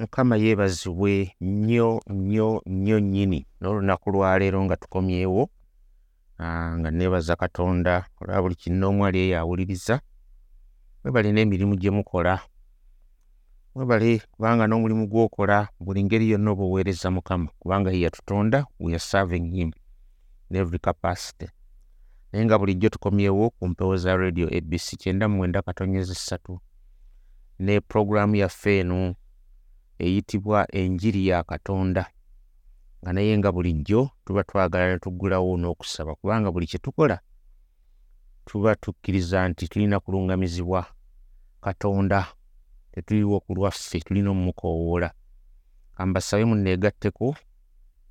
mukama 0.00 0.36
yeebazibwe 0.36 1.34
nnyo 1.40 2.00
nnyo 2.06 2.62
nnyo 2.66 3.00
nnyini. 3.00 3.46
N'olunaku 3.60 4.10
lwaleero 4.10 4.64
nga 4.64 4.76
tukomyewo 4.76 5.50
nga 6.78 6.90
neebaza 6.90 7.36
katonda 7.36 8.08
olwa 8.20 8.42
buli 8.42 8.54
kinnoomu 8.54 9.06
ali 9.06 9.18
eyo 9.18 9.38
awuliriza 9.40 10.00
mwebale 11.04 11.32
n'emirimu 11.32 11.76
gye 11.76 11.90
mukola. 11.90 12.40
Mwebale 13.74 14.22
kubanga 14.32 14.64
n'omulimu 14.66 15.04
gw'okola 15.08 15.68
buli 15.80 16.04
ngeri 16.04 16.30
yonna 16.32 16.50
oba 16.50 16.64
oweereza 16.64 17.10
mukama 17.10 17.48
kubanga 17.60 17.90
ye 17.92 18.00
yatutonda 18.00 18.64
we 18.80 18.92
are 18.92 18.98
serving 18.98 19.52
him 19.52 19.70
in 20.50 20.56
every 20.56 20.78
capacity. 20.78 21.48
Naye 22.32 22.44
nga 22.44 22.58
bulijjo 22.58 22.88
tukomyewo 22.88 23.50
ku 23.50 23.68
mpewo 23.68 23.96
za 23.96 24.16
radio 24.16 24.48
abc 24.48 24.96
kyenda 24.96 25.28
mwenda 25.28 25.62
katonyeza 25.62 26.14
ssatu. 26.14 26.60
Ne 27.58 27.80
puroguramu 27.80 28.36
yaffe 28.36 28.78
eno 28.80 29.14
eyitibwa 30.04 30.58
enjiri 30.80 31.26
ya 31.28 31.42
katonda. 31.42 32.04
Nga 33.02 33.12
naye 33.12 33.38
nga 33.38 33.52
bulijjo 33.52 34.10
tuba 34.24 34.44
twagala 34.44 34.86
ne 34.92 34.98
tuggulawo 34.98 35.56
n'okusaba 35.56 36.14
kubanga 36.14 36.52
buli 36.52 36.66
kye 36.66 36.78
tukola 36.78 37.16
tuba 38.46 38.74
tukkiriza 38.76 39.48
nti 39.48 39.68
tulina 39.68 40.00
kulungamizibwa 40.00 40.86
katonda 41.60 42.26
tetuliwo 42.92 43.40
ku 43.40 43.54
lwaffe 43.54 44.00
tulina 44.00 44.30
omumukoowoola 44.30 45.08
kambasabe 45.96 46.44
munneegatteko 46.44 47.36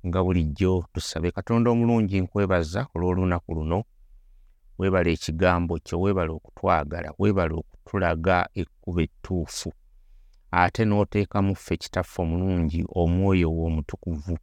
nga 0.06 0.18
bulijjo 0.24 0.84
tusabe. 0.92 1.30
Katonda 1.30 1.70
omulungi 1.70 2.20
nkwebaza 2.20 2.86
olw'olunaku 2.94 3.54
luno 3.54 3.78
weebala 4.78 5.10
ekigambo 5.10 5.78
kyo 5.78 6.00
weebala 6.00 6.32
okutwagala 6.32 7.08
weebala 7.18 7.54
okutulaga 7.60 8.48
ekkubo 8.60 9.00
ettuufu 9.06 9.70
ate 10.50 10.84
n'oteekamu 10.84 11.54
ffe 11.56 11.76
kitaffe 11.76 12.22
omulungi 12.22 12.84
omwoyo 13.00 13.48
wo 13.56 13.66
omutukuvu 13.66 14.34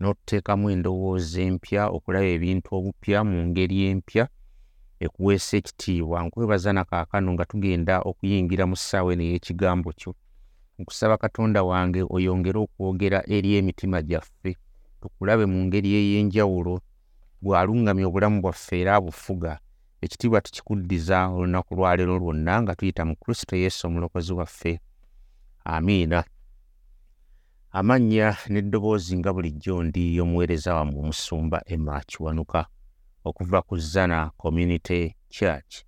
n'otuteekamu 0.00 0.70
endowooza 0.70 1.40
empya 1.48 1.82
okulaba 1.96 2.28
ebintu 2.36 2.68
obupya 2.78 3.18
mu 3.28 3.36
ngeri 3.48 3.76
empya 3.90 4.24
ekuweesa 5.04 5.56
ekitiibwa. 5.60 6.18
Nkwebaza 6.24 6.70
nakaakano 6.72 7.28
nga 7.32 7.44
tugenda 7.50 7.94
okuyingira 8.10 8.64
mu 8.70 8.76
ssaawa 8.76 9.12
eno 9.12 9.24
ey'ekigambo 9.26 9.90
kyo. 10.00 10.12
Nkusaba 10.78 11.16
katonda 11.22 11.60
wange 11.62 12.00
oyongere 12.14 12.58
okwogera 12.58 13.18
eri 13.36 13.50
emitima 13.58 13.98
gyaffe 14.02 14.50
tukulabe 15.00 15.44
mu 15.52 15.58
ngeri 15.66 15.90
ey'enjawulo 15.98 16.74
bw'alungamya 17.42 18.06
obulamu 18.06 18.38
bwaffe 18.42 18.74
era 18.80 18.92
abufuga. 18.98 19.52
Ekitiibwa 20.04 20.40
tukikuddiza 20.40 21.18
olunaku 21.34 21.74
lwaleero 21.74 22.18
lwonna 22.22 22.62
nga 22.62 22.74
tuyita 22.78 23.02
mu 23.08 23.14
kristo 23.22 23.56
yesu 23.56 23.86
omulokozi 23.86 24.32
waffe 24.38 24.72
amiina. 25.76 26.24
Amannya 27.78 28.28
n'eddoboozi 28.48 29.18
nga 29.18 29.30
bulijjo 29.32 29.82
ndi 29.82 30.20
omuweereza 30.20 30.74
wammwe 30.74 30.98
omusumba 31.00 31.58
emma 31.66 32.00
kiwanuka 32.08 32.60
okuva 33.24 33.62
ku 33.62 33.74
zana 33.78 34.30
community 34.42 35.14
church. 35.28 35.84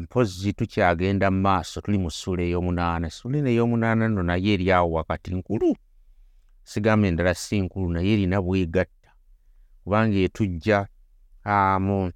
Mpozi 0.00 0.52
tukyagenda 0.52 1.30
mu 1.30 1.40
maaso 1.40 1.80
tuli 1.80 1.98
mu 1.98 2.10
ssuula 2.10 2.42
ey'omunaana. 2.42 3.10
Ssuula 3.10 3.38
eno 3.38 3.50
ey'omunaana 3.50 4.08
nno 4.08 4.22
naye 4.22 4.52
eri 4.54 4.72
awo 4.72 4.90
wakati 4.92 5.34
nkulu. 5.34 5.76
Sigamba 6.64 7.08
endala 7.08 7.34
si 7.34 7.60
nkulu 7.60 7.92
naye 7.92 8.12
erina 8.12 8.42
bwegatta. 8.42 9.10
Kubanga 9.84 10.18
etujja 10.26 10.88
mu 11.80 12.12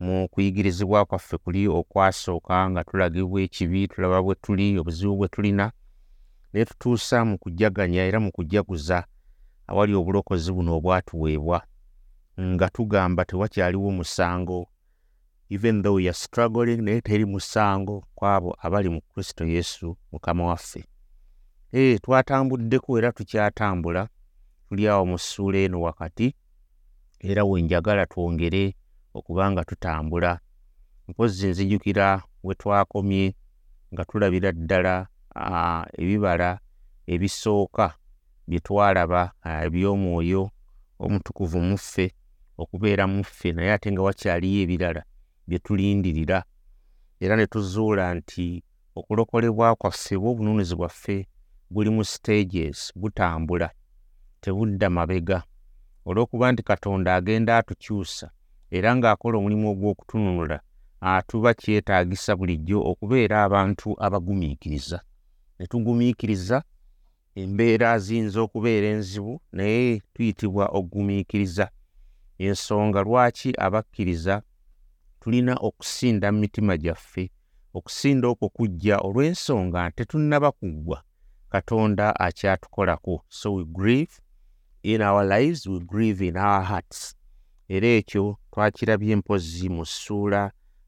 mu 0.00 0.28
kuyigirizibwa 0.28 1.04
kwaffe 1.04 1.38
kuli 1.38 1.68
okwasooka 1.68 2.70
nga 2.70 2.84
tulagibwa 2.84 3.40
ekibi 3.42 3.88
tulaba 3.88 4.22
bwe 4.22 4.34
tuli 4.34 4.78
obuzibu 4.78 5.16
bwe 5.16 5.28
tulina. 5.28 5.72
Naye 6.52 6.64
tutuusa 6.64 7.24
mu 7.24 7.38
kujaganya 7.38 8.02
era 8.08 8.20
mu 8.20 8.30
kujaguza 8.32 9.06
awali 9.66 9.94
obulokozi 9.94 10.52
buno 10.52 10.76
obwatuweebwa 10.76 11.58
nga 12.40 12.68
tugamba 12.70 13.24
tewakyaliwo 13.24 13.90
musango. 13.90 14.68
Even 15.50 15.82
though 15.82 15.96
we 15.96 16.08
are 16.08 16.12
struggling 16.14 16.80
naye 16.82 17.00
teri 17.00 17.24
musango 17.24 18.04
kwabo 18.14 18.56
abali 18.60 18.88
mu 18.88 19.00
kristo 19.00 19.44
yesu 19.46 19.96
mukama 20.12 20.44
waffe. 20.46 20.84
Ee 21.72 21.98
twatambuddeko 21.98 22.98
era 22.98 23.12
tukyatambula. 23.12 24.08
Tuli 24.68 24.88
awo 24.88 25.06
mu 25.06 25.18
ssuula 25.18 25.58
eno 25.58 25.80
wakati 25.80 26.34
era 27.20 27.44
wenjagala 27.44 28.06
twongere 28.06 28.74
okuba 29.14 29.50
nga 29.50 29.64
tutambula. 29.64 30.40
Mpozi 31.08 31.46
nzijukira 31.48 32.22
we 32.42 32.54
twakomye 32.54 33.34
nga 33.92 34.04
tulabira 34.04 34.52
ddala 34.52 34.94
ebibala 36.00 36.50
ebisooka 37.06 37.86
bye 38.48 38.60
twalaba 38.66 39.22
eby'omwoyo 39.66 40.42
omutukuvu 41.04 41.58
mu 41.68 41.76
ffe 41.78 42.06
okubeera 42.62 43.04
mu 43.12 43.20
ffe 43.24 43.48
naye 43.52 43.70
ate 43.72 43.88
nga 43.92 44.02
wakyaliyo 44.06 44.58
ebirala 44.64 45.02
bye 45.48 45.58
tulindirira. 45.64 46.38
Era 47.22 47.34
ne 47.36 47.46
tuzuula 47.46 48.04
nti 48.14 48.62
okulokolebwa 48.98 49.76
kwaffe 49.80 50.14
oba 50.16 50.28
obununuzi 50.32 50.74
bwaffe 50.76 51.16
buli 51.72 51.90
mu 51.96 52.02
stages 52.04 52.78
butambula 53.00 53.68
tebudda 54.42 54.88
mabega. 54.96 55.38
Olw'okuba 56.08 56.52
nti 56.52 56.62
katonda 56.62 57.10
agenda 57.18 57.52
atukyusa 57.58 58.26
era 58.76 58.90
ng'akola 58.96 59.38
omulimu 59.38 59.66
ogw'okutununula 59.72 60.58
atuba 61.12 61.50
kyetaagisa 61.60 62.32
bulijjo 62.38 62.78
okubeera 62.90 63.36
abantu 63.46 63.88
abagumiikiriza. 64.04 64.98
Ne 65.58 65.64
tugumiikiriza 65.70 66.56
embeera 67.40 67.88
ziyinza 68.04 68.38
okubeera 68.46 68.86
enzibu 68.94 69.34
naye 69.56 70.02
tuyitibwa 70.14 70.64
okugumiikiriza 70.78 71.66
ensonga 72.46 73.00
lwaki 73.06 73.50
abakkiriza? 73.66 74.34
Tulina 75.20 75.54
okusinda 75.68 76.26
mu 76.32 76.38
mitima 76.42 76.74
gyaffe 76.82 77.24
okusinda 77.76 78.26
okwo 78.32 78.48
kujja 78.56 78.96
olw'ensonga 79.06 79.80
tetunnaba 79.96 80.50
kuggwa. 80.58 80.98
Katonda 81.52 82.06
akyatukolako. 82.26 83.14
So 83.28 83.46
we 83.54 83.64
grieve 83.78 84.14
in 84.82 85.00
our 85.08 85.24
lives 85.34 85.66
we 85.66 85.78
grieve 85.80 86.20
in 86.28 86.36
our 86.36 86.62
hearts. 86.70 87.14
Era 87.68 87.88
ekyo 87.88 88.38
twakirabye 88.54 89.16
mpozi 89.16 89.66
mu 89.68 89.82
ssuula 89.86 90.42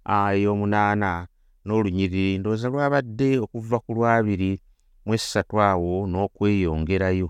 ey'omunaana 0.06 1.26
n'olunyiriri. 1.66 2.38
Ndowooza 2.38 2.68
lwabadde 2.70 3.28
okuva 3.44 3.76
ku 3.84 3.90
lwabiri 3.98 4.52
mu 5.04 5.10
essatu 5.18 5.58
awo 5.70 6.06
n'okweyongerayo. 6.06 7.28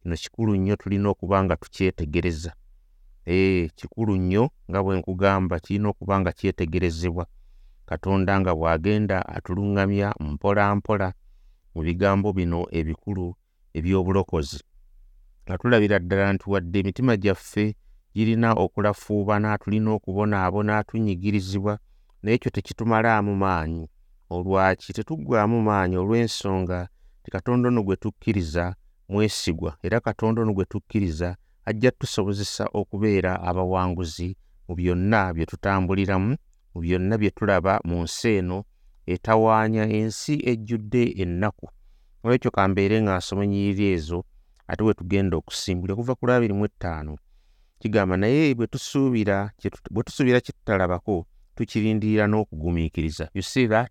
Kino 0.00 0.14
kikulu 0.22 0.52
nnyo 0.56 0.74
tulina 0.76 1.08
okuba 1.08 1.36
nga 1.44 1.56
tukyetegereza. 1.56 2.52
Kikulu 3.78 4.12
nnyo 4.20 4.44
nga 4.68 4.78
bwe 4.84 4.92
nkugamba 4.98 5.56
kirina 5.64 5.88
okuba 5.88 6.14
nga 6.20 6.32
kyetegerezebwa. 6.36 7.24
Katonda 7.88 8.32
nga 8.40 8.52
bw'agenda 8.58 9.16
atuluŋŋamya 9.36 10.08
mpola 10.20 10.64
mpola 10.76 11.08
mu 11.72 11.80
bigambo 11.86 12.28
bino 12.36 12.60
ebikulu 12.78 13.26
eby'obulokozi. 13.76 14.60
Nga 15.44 15.54
tulabira 15.58 15.96
ddala 15.98 16.32
nti 16.32 16.44
wadde 16.52 16.76
emitima 16.80 17.16
gyaffe 17.16 17.72
girina 18.18 18.50
okulafuubana 18.52 19.58
tulina 19.58 19.90
okubonaabona 19.96 20.74
tunyigirizibwa 20.88 21.78
naye 22.22 22.34
ekyo 22.36 22.50
tekitumalaamu 22.50 23.32
maanyi. 23.42 23.84
Olwaki? 24.34 24.92
Tetuggwaamu 24.96 25.58
maanyi 25.68 25.96
olw'ensonga 26.02 26.78
ti 27.22 27.28
katonda 27.30 27.68
ono 27.68 27.80
gwe 27.86 27.96
tukkiriza 28.02 28.64
mwesigwa 29.08 29.70
era 29.86 30.00
katonda 30.00 30.42
ono 30.42 30.52
gwe 30.52 30.64
tukkiriza 30.72 31.36
ajja 31.68 31.90
tusobozesa 31.90 32.64
okubeera 32.80 33.32
abawanguzi 33.48 34.28
mu 34.66 34.72
byonna 34.78 35.20
bye 35.34 35.46
tutambuliramu 35.50 36.32
mu 36.72 36.78
byonna 36.84 37.14
bye 37.20 37.30
tulaba 37.30 37.72
mu 37.88 37.96
nsi 38.02 38.28
eno 38.38 38.58
etawaanya 39.14 39.84
ensi 39.98 40.34
ejjudde 40.50 41.02
ennaku. 41.22 41.66
Olwekyo 42.22 42.50
kambeere 42.50 42.96
nga 43.02 43.14
nsoma 43.18 43.42
ennyiriri 43.44 43.86
ezo 43.94 44.18
ate 44.70 44.82
bwe 44.82 44.94
tugenda 44.98 45.34
okusimbula. 45.36 45.92
Okuva 45.94 46.14
ku 46.18 46.22
lwabiri 46.26 46.54
mu 46.58 46.64
ettaano 46.70 47.14
kigamba 47.78 48.16
naye 48.16 48.54
bwe 48.54 48.66
tusuubira 48.66 49.50
kye 49.56 49.70
tutalabako 50.40 51.26
tukirindirira 51.54 52.26
n'okugumiikiriza. 52.26 53.28
You 53.34 53.42
see 53.42 53.68
that? 53.68 53.90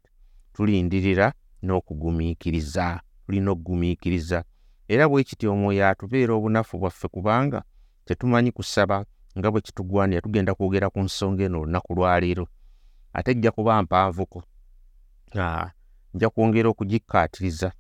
Tulindirira 0.54 1.34
n'okugumiikiriza 1.64 3.02
tulina 3.26 3.52
okugumiikiriza. 3.52 4.44
Era 4.88 5.10
bwe 5.10 5.24
kityo 5.24 5.52
omwoyo 5.54 5.88
atubeera 5.88 6.34
obunafu 6.34 6.78
bwaffe 6.78 7.08
kubanga 7.08 7.64
tetumanyi 8.06 8.52
kusaba 8.52 9.06
nga 9.38 9.52
bwe 9.52 9.62
kitugwanira 9.62 10.22
tugenda 10.22 10.56
kwogera 10.56 10.90
ku 10.90 11.00
nsonga 11.00 11.44
eno 11.44 11.62
olunaku 11.62 11.94
lwaleero 11.96 12.48
ate 13.14 13.32
ejja 13.32 13.52
kuba 13.52 13.84
mpanvuko 13.84 14.44
nja 16.14 16.30
kwongera 16.30 16.70
okugikkaatiriza. 16.70 17.72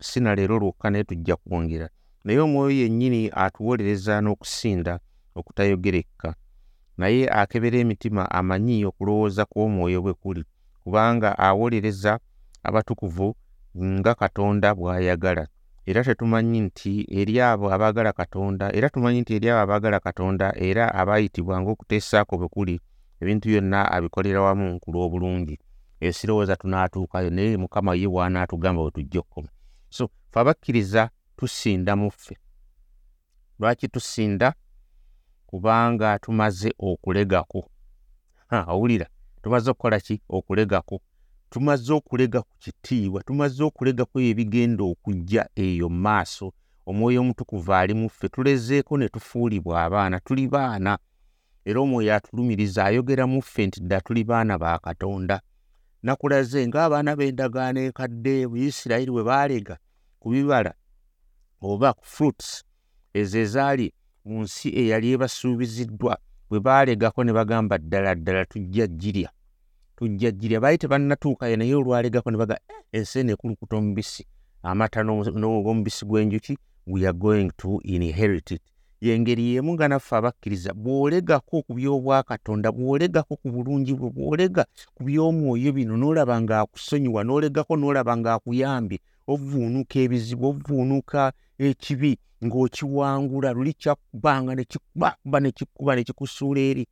Si 0.00 0.20
na 0.20 0.34
leero 0.34 0.58
lwokka 0.58 0.90
naye 0.90 1.04
tujja 1.04 1.36
kwongera. 1.36 1.88
Naye 2.24 2.38
omwoyo 2.38 2.70
yennyini 2.70 3.30
atuwolereza 3.34 4.20
n'okusinda 4.20 5.00
okutayogerekka 5.34 6.34
naye 6.96 7.28
akebera 7.30 7.78
emitima 7.78 8.30
amanyi 8.30 8.84
okulowooza 8.84 9.44
kw'omwoyo 9.44 9.98
bwe 10.02 10.14
kuli 10.14 10.42
kubanga 10.82 11.38
awolereza 11.38 12.18
abatukuvu 12.62 13.36
nga 13.78 14.14
katonda 14.14 14.74
bw'ayagala. 14.74 15.46
Era 15.86 16.04
tetumanyi 16.04 16.60
nti 16.60 16.92
eri 17.10 17.40
abo 17.40 17.66
abaagala 17.74 18.12
katonda 18.12 18.70
era 18.76 18.86
tumanyi 18.90 19.20
nti 19.20 19.32
eri 19.36 19.50
abo 19.50 19.60
abaagala 19.62 19.98
katonda 20.00 20.46
era 20.68 20.84
abaayitibwa 20.94 21.58
ng'okuteesaako 21.60 22.34
bwe 22.38 22.48
kuli 22.54 22.76
ebintu 23.20 23.48
byonna 23.48 23.80
abikolera 23.94 24.40
wamu 24.46 24.78
ku 24.82 24.88
lw'obulungi. 24.92 25.58
Eyo 26.00 26.12
sirowooza 26.12 26.56
tunaatuukayo 26.56 27.30
naye 27.30 27.56
mukama 27.56 27.94
ye 27.94 28.06
bw'anaatugamba 28.06 28.82
bwe 28.82 28.90
tujja 28.90 29.20
okukoma 29.20 29.50
so 29.90 30.10
fe 30.30 30.38
abakkiriza 30.40 31.10
tusinda 31.36 31.96
mu 31.96 32.10
ffe. 32.10 32.34
Lwaki 33.58 33.88
tusinda 33.88 34.54
kubanga 35.52 36.18
tumaze 36.18 36.74
okulegako. 36.78 37.68
Owulira 38.72 39.06
tumaze 39.42 39.70
okukola 39.70 40.00
ki 40.00 40.20
okulegako? 40.28 41.00
Tumaze 41.50 41.92
okulega 41.92 42.42
ku 42.42 42.54
kitiibwa 42.58 43.22
tumaze 43.22 43.62
okulegako 43.64 44.20
ebigenda 44.20 44.82
okujja 44.84 45.48
eyo 45.56 45.88
maaso. 45.88 46.52
Omwoyo 46.86 47.20
omutukuvu 47.20 47.72
ali 47.74 47.94
mu 47.94 48.08
ffe 48.08 48.28
tulezeeko 48.28 48.96
ne 48.96 49.08
tufuulibwa 49.08 49.84
abaana 49.84 50.20
tuli 50.20 50.48
baana. 50.48 50.98
Era 51.64 51.80
omwoyo 51.80 52.14
atulumiriza 52.14 52.84
ayogera 52.84 53.26
mu 53.26 53.42
ffe 53.42 53.66
nti 53.66 53.80
dda 53.80 54.00
tuli 54.00 54.24
baana 54.24 54.58
ba 54.58 54.78
katonda. 54.78 55.40
Nakulaze 56.02 56.66
ng'abaana 56.66 57.16
b'endagaano 57.16 57.80
enkadde 57.80 58.48
buisirayiri 58.48 59.12
bwe 59.12 59.22
baalega 59.24 59.76
ku 60.20 60.30
bibala 60.32 60.72
oba 61.60 61.92
ku 61.92 62.04
fruits 62.04 62.64
ezo 63.14 63.38
ezaali 63.38 63.92
mu 64.24 64.42
nsi 64.42 64.68
eyali 64.80 65.12
ebasuubiziddwa 65.12 66.18
bwe 66.50 66.58
baalegako 66.60 67.24
ne 67.24 67.32
bagamba 67.32 67.78
ddala 67.78 68.14
ddala 68.14 68.44
tujja 68.44 68.86
girya 68.86 69.30
tujja 69.96 70.30
girya 70.30 70.60
baali 70.60 70.78
tebannatuukayo 70.78 71.56
naye 71.56 71.74
olwalegako 71.74 72.30
ne 72.30 72.38
baga 72.38 72.56
ensi 72.92 73.18
eno 73.18 73.32
ekulukuta 73.32 73.76
omubisi 73.76 74.22
amata 74.62 75.02
n'omubisi 75.02 76.04
gw'enjuki 76.06 76.54
we 76.86 77.06
are 77.06 77.12
going 77.12 77.50
to 77.56 77.80
inherit 77.84 78.50
it. 78.50 78.62
Yengeri 79.00 79.54
yemu 79.54 79.74
nga 79.74 79.88
naffe 79.88 80.16
abakkiriza 80.16 80.74
bw'olegako 80.74 81.62
ku 81.62 81.74
by'obwakatonda 81.74 82.70
bw'olegako 82.72 83.36
ku 83.36 83.48
bulungi 83.50 83.94
bwe 83.94 84.10
bw'olega 84.10 84.62
ku 84.94 85.02
by'omwoyo 85.06 85.72
bino 85.72 85.94
n'olaba 85.96 86.38
ng'akusonyiwa 86.42 87.24
n'olegako 87.24 87.74
n'olaba 87.76 88.14
ng'akuyambye 88.16 88.98
ovuunuka 89.26 89.98
ebizibu 90.04 90.46
ovuunuka 90.50 91.32
ekibi 91.70 92.18
ng'okiwangula 92.44 93.52
luli 93.52 93.72
kyakubanga 93.72 94.54
nekikubakuba 94.54 95.38
nekikuba 95.40 95.92
nekikusuula 95.96 96.60
eri. 96.60 96.84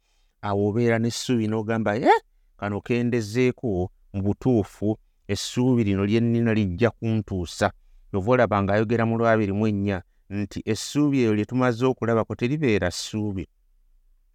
Awo 0.43 0.69
obeera 0.69 0.97
n'essuubi 0.99 1.47
n'ogamba 1.49 1.97
e 1.99 2.11
kano 2.59 2.81
kendezeeko 2.81 3.91
mu 4.13 4.21
butuufu. 4.23 4.99
Essuubi 5.29 5.85
lino 5.85 6.07
lyennina 6.07 6.55
lijja 6.55 6.91
kuntuusa. 6.91 7.73
Ova 8.13 8.31
olaba 8.33 8.63
ng'ayogera 8.63 9.05
mu 9.07 9.19
lwabiri 9.19 9.53
mu 9.53 9.67
ennya 9.67 10.03
nti 10.31 10.63
essuubi 10.73 11.21
eyo 11.23 11.35
lye 11.35 11.45
tumaze 11.45 11.85
okulabako 11.87 12.35
teribeera 12.35 12.91
ssuubi. 12.91 13.45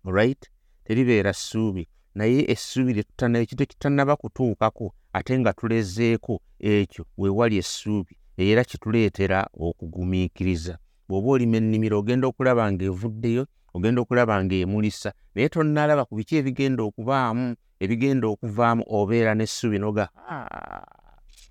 Right? 0.06 0.42
Teribeera 0.86 1.34
ssuubi. 1.34 1.88
Naye 2.16 2.52
essuubi 2.52 2.94
lyekitu 2.94 3.66
kitannaba 3.68 4.16
kutuukako 4.16 4.96
ate 5.14 5.40
nga 5.40 5.54
tulezeeko 5.54 6.42
ekyo 6.60 7.06
weewali 7.18 7.58
essuubi 7.58 8.16
era 8.38 8.64
kituleetera 8.64 9.48
okugumiikiriza. 9.54 10.78
Bw'oba 11.08 11.30
olima 11.32 11.58
ennimiro 11.58 12.00
ogenda 12.00 12.28
okulaba 12.28 12.72
ng'evuddeyo 12.72 13.44
ogenda 13.76 14.02
okulaba 14.02 14.44
ng'emulisa 14.44 15.14
naye 15.36 15.50
tonnalaba 15.50 16.06
ku 16.06 16.16
biki 16.18 16.36
ebigenda 16.42 16.82
okubaamu 16.84 17.56
ebigenda 17.84 18.26
okuvaamu 18.34 18.84
obeera 18.98 19.32
n'essuubi 19.36 19.78
noga 19.80 20.06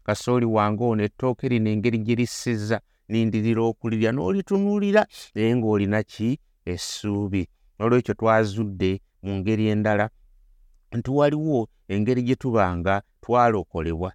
kasooli 0.06 0.46
wange 0.46 0.84
ono 0.84 1.02
ettooke 1.08 1.48
lino 1.48 1.70
engeri 1.70 1.98
gye 2.04 2.14
lissizza 2.19 2.78
nindirira 3.08 3.62
okulirya 3.70 4.10
n'olitunuulira 4.12 5.02
naye 5.34 5.50
ng'olina 5.56 6.02
ki? 6.02 6.40
Essuubi 6.72 7.42
n'olwekyo 7.76 8.14
twazudde 8.19 8.90
mu 9.22 9.32
ngeri 9.38 9.64
endala 9.72 10.06
nti 10.96 11.10
waliwo 11.10 11.69
engeri 11.92 12.22
gye 12.26 12.36
tuba 12.42 12.64
nga 12.76 12.94
twalokolebwa 13.22 14.10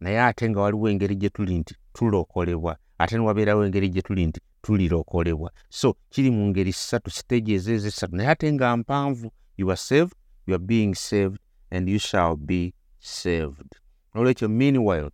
naye 0.00 0.18
ate 0.28 0.44
nga 0.50 0.60
waliwo 0.64 0.86
engeri 0.88 1.14
gye 1.20 1.30
tuli 1.30 1.58
nti 1.60 1.74
tulokolebwa 1.92 2.76
ate 2.98 3.16
newabeerawo 3.16 3.64
engeri 3.64 3.88
gye 3.88 4.02
tuli 4.02 4.26
nti 4.26 4.40
tulirokolebwa 4.62 5.52
so 5.68 5.96
kiri 6.10 6.30
mu 6.30 6.46
ngeri 6.48 6.72
ssatu 6.72 7.10
siteegi 7.10 7.52
ezo 7.54 7.72
ezessatu 7.72 8.16
naye 8.16 8.28
ate 8.28 8.52
nga 8.52 8.76
mpanvu 8.76 9.30
you 9.58 9.70
are 9.70 9.76
saved 9.76 10.14
you 10.46 10.54
are 10.54 10.64
being 10.64 10.94
saved 10.94 11.38
and 11.70 11.88
you 11.88 11.98
shall 11.98 12.36
be 12.36 12.74
saved. 12.98 13.74
Nolwekyo 14.14 14.48
meanwhile 14.48 15.10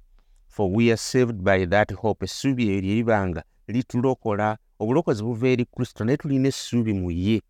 for 0.49 0.71
we 0.71 0.91
are 0.91 0.97
saved 0.97 1.45
by 1.45 1.67
that 1.67 1.93
hope 1.93 2.25
essuubi 2.25 2.69
eryo 2.71 2.93
eribanga 2.93 3.43
litulokola 3.69 4.59
obulokozi 4.79 5.23
buva 5.23 5.49
eri 5.49 5.65
kristo 5.65 6.05
naye 6.05 6.17
tulina 6.17 6.49
essuubi 6.49 6.93
mu 6.93 7.11
ye 7.11 7.43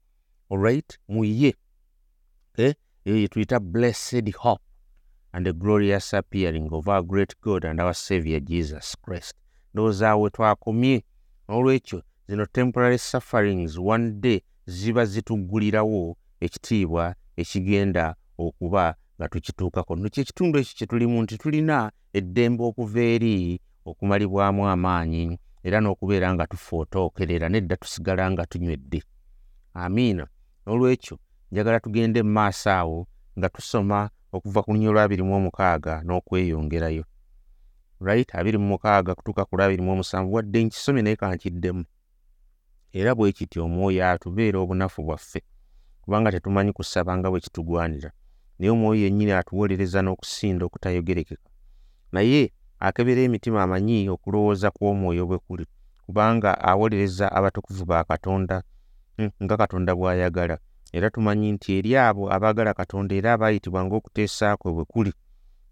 alright 0.51 0.99
mu 1.09 1.25
ye 1.25 1.55
eyo 2.57 3.17
ye 3.17 3.29
tuyita 3.29 3.61
blessed 3.61 4.35
hope 4.35 4.66
and 5.37 5.45
the 5.45 5.53
glorious 5.53 6.15
appearing 6.15 6.67
of 6.73 6.89
our 6.89 7.03
great 7.03 7.39
god 7.43 7.65
and 7.65 7.79
our 7.79 7.95
savior 7.95 8.41
jesus 8.41 8.97
christ. 9.03 9.35
Ndowooza 9.75 10.17
we 10.17 10.31
twakomye 10.31 11.05
n'olwekyo 11.49 12.03
zino 12.29 12.47
temporary 12.47 12.99
sufferings 12.99 13.79
one 13.79 14.11
day 14.11 14.41
ziba 14.67 15.05
zituggulirawo 15.05 16.17
ekitiibwa 16.41 17.15
ekigenda 17.37 18.15
okuba 18.39 18.95
nga 19.19 19.29
tukituukako. 19.29 19.97
Nno 19.97 20.09
kyekitundu 20.09 20.59
ekyo 20.59 20.75
kye 20.77 20.87
tulimu 20.87 21.23
nti 21.23 21.39
tulina 21.39 21.93
eddembe 22.13 22.65
okuva 22.65 23.01
eri 23.01 23.61
okumalibwamu 23.85 24.69
amaanyi 24.69 25.39
era 25.63 25.81
n'okubeera 25.81 26.35
nga 26.35 26.47
tufootookerera 26.47 27.49
nedda 27.49 27.77
tusigala 27.77 28.31
nga 28.31 28.47
tunywedde. 28.47 29.03
Amiina. 29.75 30.27
N'olwekyo 30.67 31.19
njagala 31.53 31.81
tugende 31.81 32.23
mu 32.23 32.31
maaso 32.31 32.71
awo 32.71 33.07
nga 33.39 33.49
tusoma 33.49 34.11
okuva 34.37 34.63
ku 34.63 34.73
lunya 34.73 34.89
olwabiri 34.91 35.23
mu 35.23 35.35
omukaaga 35.39 35.95
n'okweyongerayo. 36.07 37.05
Right 38.01 38.29
abiri 38.35 38.59
mu 38.59 38.67
mukaaga 38.73 39.15
kutuuka 39.15 39.45
ku 39.49 39.57
lwabiri 39.57 39.83
mu 39.83 39.93
omusanvu 39.93 40.35
wadde 40.35 40.65
nkisomye 40.65 41.03
naye 41.03 41.17
kankiddemu. 41.17 41.85
Era 42.93 43.15
bwe 43.15 43.33
kityo 43.33 43.65
omwoyo 43.65 44.01
atubeera 44.07 44.59
obunafu 44.59 45.03
bwaffe 45.03 45.41
kubanga 46.03 46.33
tetumanyi 46.33 46.73
kusaba 46.73 47.17
nga 47.19 47.31
bwe 47.31 47.41
kitugwanira. 47.41 48.11
Naye 48.59 48.71
omwoyo 48.71 49.01
yennyini 49.05 49.33
atuwolereza 49.33 50.01
n'okusinda 50.03 50.63
okutayogerekeka. 50.65 51.49
Naye 52.13 52.53
akebera 52.79 53.21
emitima 53.27 53.63
amanyi 53.63 54.09
okulowooza 54.15 54.69
kw'omwoyo 54.71 55.27
bwe 55.27 55.39
kuli 55.39 55.65
kubanga 56.07 56.51
awolereza 56.71 57.27
abatukuvu 57.33 57.85
ba 57.85 58.05
katonda 58.05 58.63
nga 59.43 59.57
katonda 59.57 59.93
bw'ayagala 59.99 60.57
era 60.97 61.11
tumanyi 61.15 61.53
nti 61.53 61.69
eri 61.79 61.91
abo 62.07 62.23
abaagala 62.35 62.73
katonda 62.81 63.13
era 63.19 63.29
abaayitibwa 63.33 63.81
ng'okuteesaakwe 63.85 64.69
bwe 64.77 64.85
kuli 64.93 65.13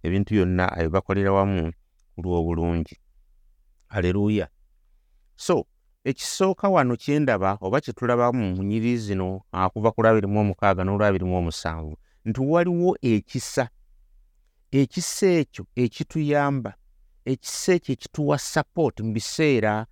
ebintu 0.04 0.30
byonna 0.34 0.64
abibakolera 0.76 1.30
wamu 1.36 1.62
ku 2.12 2.18
lw'obulungi 2.24 2.96
aleluuya 3.94 4.46
so 5.36 5.56
ekisooka 6.04 6.68
wano 6.68 6.94
kyendaba 7.02 7.50
oba 7.64 7.80
kyetulabamu 7.84 8.44
mu 8.56 8.62
nyiri 8.68 8.92
zino 9.04 9.28
akuva 9.52 9.88
ku 9.92 9.98
lwabiri 10.02 10.26
mu 10.32 10.38
omukaaga 10.44 10.82
n'olwabiri 10.84 11.24
mu 11.24 11.36
omusanvu 11.40 11.94
nti 12.24 12.40
waliwo 12.40 12.96
ekisa. 13.02 13.68
Ekisa 14.80 15.26
ekyo 15.26 15.64
ekituyamba 15.82 16.72
ekisa 17.24 17.72
ekyo 17.76 17.92
ekituwa 17.94 18.36
sapooti 18.38 19.00
mu 19.06 19.12
biseera 19.16 19.86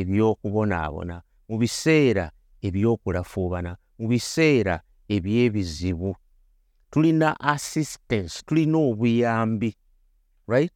eby'okubonaabona 0.00 1.16
mu 1.48 1.56
biseera 1.58 2.24
eby'okulafuubana 2.66 3.72
mu 4.00 4.08
biseera 4.08 4.80
eby'ebizibu. 5.08 6.16
Tulina 6.90 7.40
assistance 7.40 8.42
tulina 8.46 8.78
obuyambi 8.78 9.76
right? 10.48 10.72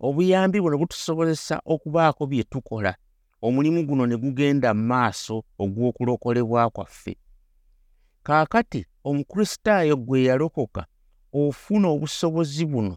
Obuyambi 0.00 0.60
buno 0.60 0.78
butusobozesa 0.78 1.60
okubaako 1.64 2.26
bye 2.26 2.42
tukola. 2.42 2.94
Omulimu 3.42 3.86
guno 3.86 4.06
ne 4.06 4.16
gugenda 4.16 4.74
mu 4.74 4.82
maaso 4.82 5.44
ogw'okulokolebwa 5.58 6.70
kwaffe. 6.70 7.16
Kaakati 8.22 8.86
omukristaayo 9.04 9.96
gwe 9.96 10.24
yalokoka 10.24 10.86
ofuna 11.32 11.88
obusobozi 11.88 12.64
buno 12.66 12.96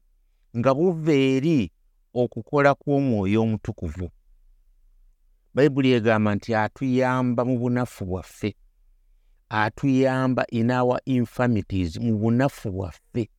nga 0.58 0.74
buva 0.74 1.14
eri 1.14 1.72
okukola 2.14 2.76
kw'omwoyo 2.76 3.42
omutukuvu. 3.44 4.08
Bayibuli 5.54 5.92
egamba 5.92 6.36
nti 6.36 6.56
atuyamba 6.56 7.46
mu 7.46 7.60
bunafu 7.60 8.06
bwaffe 8.06 8.56
atuyamba 9.50 10.46
in 10.48 10.72
our 10.72 11.00
infirmities 11.06 11.98
mu 11.98 12.18
bunafu 12.18 12.72
bwaffe. 12.72 13.30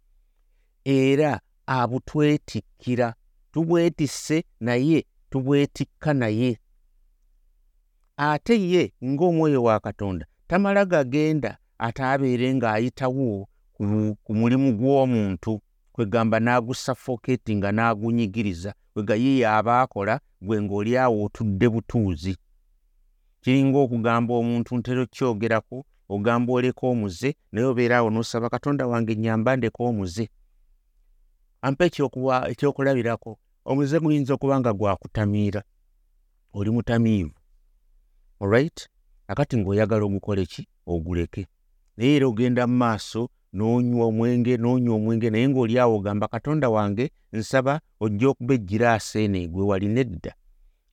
Era 0.85 1.41
abutwetikkira 1.67 3.15
tubwetisse 3.53 4.45
naye 4.61 5.07
tubwetikka 5.31 6.15
naye. 6.15 6.59
Ate 8.17 8.71
ye 8.71 8.93
ng'omwoyo 9.05 9.63
wa 9.63 9.81
katonda 9.81 10.27
tamala 10.47 10.85
gagenda 10.85 11.59
ate 11.79 12.03
abeere 12.05 12.55
ng'ayitawo 12.55 13.49
ku 14.25 14.35
mulimu 14.35 14.73
gw'omuntu 14.79 15.61
kwegamba 15.93 16.41
n'agusafoketi 16.41 17.57
nga 17.57 17.73
n'agunyigiriza 17.73 18.75
kwega 18.93 19.15
ye 19.15 19.39
yaaba 19.39 19.81
akola 19.81 20.21
gwe 20.41 20.63
ng'oli 20.63 20.97
awo 20.99 21.25
otudde 21.25 21.69
butuuzi. 21.69 22.37
Kiringa 23.43 23.79
okugamba 23.79 24.35
omuntu 24.35 24.77
ntera 24.77 25.03
okyogerako 25.03 25.85
ogamba 26.09 26.53
oleka 26.53 26.87
omuze 26.87 27.37
naye 27.53 27.67
obeera 27.67 27.99
awo 27.99 28.11
n'osaba 28.11 28.51
katonda 28.51 28.87
wange 28.87 29.17
nyamba 29.17 29.57
ndeka 29.57 29.81
omuze. 29.85 30.29
Ampa 31.63 31.85
ekyokulabirako 32.53 33.39
omuze 33.65 33.97
guyinza 34.01 34.35
okuba 34.35 34.61
nga 34.61 34.73
gwakutamiira 34.73 35.63
oli 36.57 36.71
mutamiivu 36.71 37.35
olright 38.41 38.89
akati 39.29 39.57
ng'oyagala 39.57 40.05
ogukola 40.05 40.45
ki? 40.45 40.63
Oguleke. 40.87 41.47
Naye 41.97 42.17
era 42.17 42.27
ogenda 42.29 42.67
mu 42.67 42.77
maaso 42.77 43.29
n'onywa 43.57 44.07
omwenge 44.07 44.57
n'onywa 44.57 44.95
omwenge 44.97 45.31
naye 45.31 45.49
ng'oli 45.49 45.75
awo 45.83 45.97
ogamba 45.99 46.29
katonda 46.29 46.69
wange 46.69 47.11
nsaba 47.33 47.81
ojja 48.01 48.29
okuba 48.29 48.55
ejjiraasa 48.55 49.19
eno 49.25 49.39
egwe 49.45 49.63
walina 49.71 50.01
edda 50.05 50.33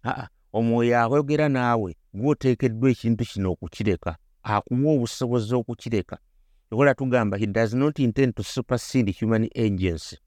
aa 0.06 0.28
omwoyo 0.58 0.94
ayogera 1.02 1.48
naawe 1.50 1.92
gweoteekeddwa 2.14 2.88
ekintu 2.94 3.24
kino 3.30 3.48
okukireka 3.54 4.12
akuwa 4.44 4.94
obusobozi 4.94 5.56
okukireka. 5.56 6.18
Okola 6.72 6.96
tugamba 6.96 7.38
he 7.38 7.46
does 7.46 7.74
not 7.74 8.00
intend 8.00 8.36
to 8.36 8.44
supersede 8.44 9.12
human 9.20 9.50
agency 9.56 10.18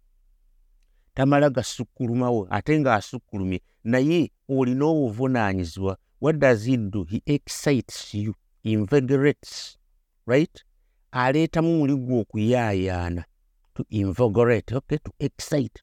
tamala 1.17 1.51
gasukkulumawo 1.51 2.47
ate 2.51 2.81
ng'asukkulumye 2.81 3.61
naye 3.85 4.31
olina 4.49 4.85
obuvunaanyizibwa. 4.85 5.97
What 6.21 6.37
does 6.39 6.65
he 6.67 6.77
do? 6.77 7.05
He 7.05 7.23
excites 7.27 8.15
you 8.15 8.35
invigorates 8.65 9.79
right? 10.27 10.65
Aleetamu 11.13 11.79
muli 11.79 11.95
gwe 11.97 12.21
okuyaayaana 12.21 13.25
to 13.75 13.85
invigorate 13.91 14.75
okay 14.77 14.99
to 14.99 15.13
excite. 15.19 15.83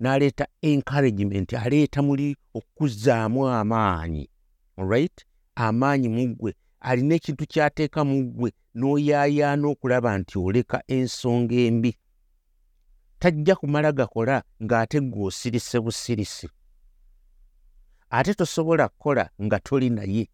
N'aleeta 0.00 0.46
encouragement 0.62 1.52
aleeta 1.52 2.02
muli 2.02 2.36
okuzzaamu 2.54 3.48
amaanyi 3.48 4.28
alright 4.76 5.26
amaanyi 5.54 6.08
mu 6.08 6.28
ggwe 6.28 6.54
alina 6.82 7.14
ekintu 7.14 7.46
kyateeka 7.46 8.00
mu 8.04 8.16
ggwe 8.26 8.50
n'oyaayaana 8.78 9.66
okulaba 9.72 10.10
nti 10.18 10.34
oleka 10.38 10.78
ensonga 10.96 11.54
embi. 11.68 11.92
Tajja 13.20 13.54
kumala 13.60 13.92
gakola 13.92 14.36
ng'ate 14.64 14.98
gw'osirise 15.12 15.78
busirisi. 15.84 16.48
Ate 18.10 18.34
tosobola 18.34 18.88
kukola 18.88 19.24
nga 19.42 19.58
toli 19.66 19.90
naye. 19.90 20.24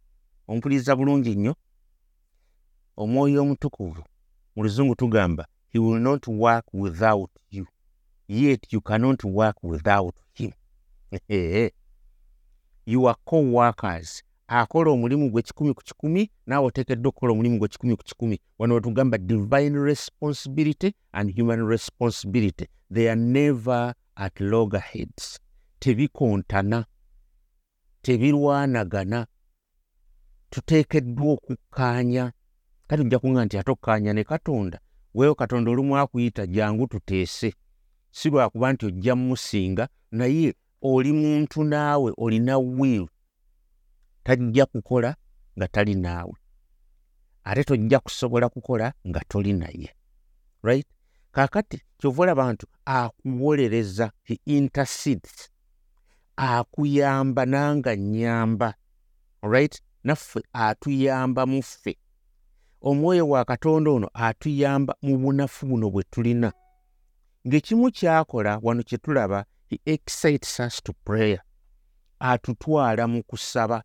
Ompuliriza 0.48 0.96
bulungi 0.96 1.34
nnyo. 1.34 1.54
Omwoyo 2.96 3.42
omutukuvu. 3.42 4.02
Mu 4.56 4.62
luzungu 4.64 4.94
tugamba 4.94 5.44
he 5.72 5.78
will 5.78 6.00
not 6.00 6.26
work 6.28 6.64
without 6.72 7.30
you. 7.50 7.66
Yet 8.28 8.72
you 8.72 8.80
cannot 8.80 9.24
work 9.24 9.56
without 9.62 10.14
him. 10.34 10.52
Your 12.86 13.14
co-workers 13.24 14.22
akola 14.48 14.90
omulimu 14.90 15.30
gwe 15.30 15.42
kikumi 15.42 15.74
ku 15.74 15.82
kikumi 15.82 16.30
naawe 16.46 16.66
oteekeddwa 16.66 17.08
okukola 17.08 17.32
omulimu 17.32 17.58
gwe 17.58 17.68
kikumi 17.68 17.96
ku 17.96 18.04
kikumi. 18.04 18.40
Wano 18.58 18.74
wetugamba 18.74 19.18
divine 19.18 19.78
responsibility 19.78 20.92
and 21.12 21.38
human 21.38 21.66
responsibility. 21.68 22.66
They 22.92 23.10
are 23.10 23.20
never 23.20 23.94
at 24.16 24.40
loggerheads. 24.40 25.40
Tebikontana 25.78 26.86
tebirwanagana. 28.02 29.26
Tuteekeddwa 30.50 31.32
okukkaanya 31.32 32.32
kati 32.86 33.02
ojja 33.02 33.18
kuŋŋa 33.18 33.44
nti 33.44 33.58
ate 33.58 33.70
okukkaanya 33.70 34.12
ne 34.12 34.24
katonda 34.24 34.80
weewo 35.14 35.34
katonda 35.34 35.70
olumu 35.70 35.96
akuyita 35.98 36.46
jangu 36.46 36.86
tuteese. 36.86 37.54
Si 38.10 38.30
lwakuba 38.30 38.72
nti 38.72 38.86
ojja 38.86 39.16
mmusinga 39.16 39.88
naye 40.10 40.54
oli 40.82 41.12
muntu 41.12 41.64
naawe 41.64 42.12
olina 42.16 42.58
wiiru 42.58 43.08
tajja 44.28 44.66
kukola 44.66 45.16
nga 45.58 45.68
tali 45.68 45.94
naawe. 45.94 46.32
Ate 47.44 47.64
tojja 47.64 47.98
kusobola 47.98 48.48
kukola 48.48 48.92
nga 49.08 49.20
toli 49.28 49.52
naye. 49.52 49.94
Right? 50.62 50.86
Kaakati 51.32 51.82
kyova 51.98 52.22
olaba 52.22 52.52
ntu 52.52 52.66
akuwolereza 52.84 54.12
he 54.22 54.40
intercedes 54.44 55.50
akuyamba 56.36 57.46
nanga 57.46 57.96
nyamba 57.96 58.74
right? 59.42 59.82
Naffe 60.04 60.40
atuyamba 60.52 61.46
mu 61.46 61.62
ffe. 61.62 61.98
Omwoyo 62.80 63.28
wa 63.28 63.44
katonda 63.44 63.90
ono 63.90 64.10
atuyamba 64.14 64.94
mu 65.02 65.18
bunafu 65.18 65.66
buno 65.66 65.90
bwe 65.90 66.02
tulina. 66.10 66.52
Ng'ekimu 67.46 67.90
kyakola 67.90 68.60
wano 68.62 68.82
kye 68.82 68.98
tulaba 68.98 69.44
he 69.68 69.80
excites 69.84 70.60
us 70.60 70.82
to 70.82 70.92
prayer. 71.04 71.40
Atutwala 72.18 73.06
mu 73.08 73.22
kusaba 73.22 73.82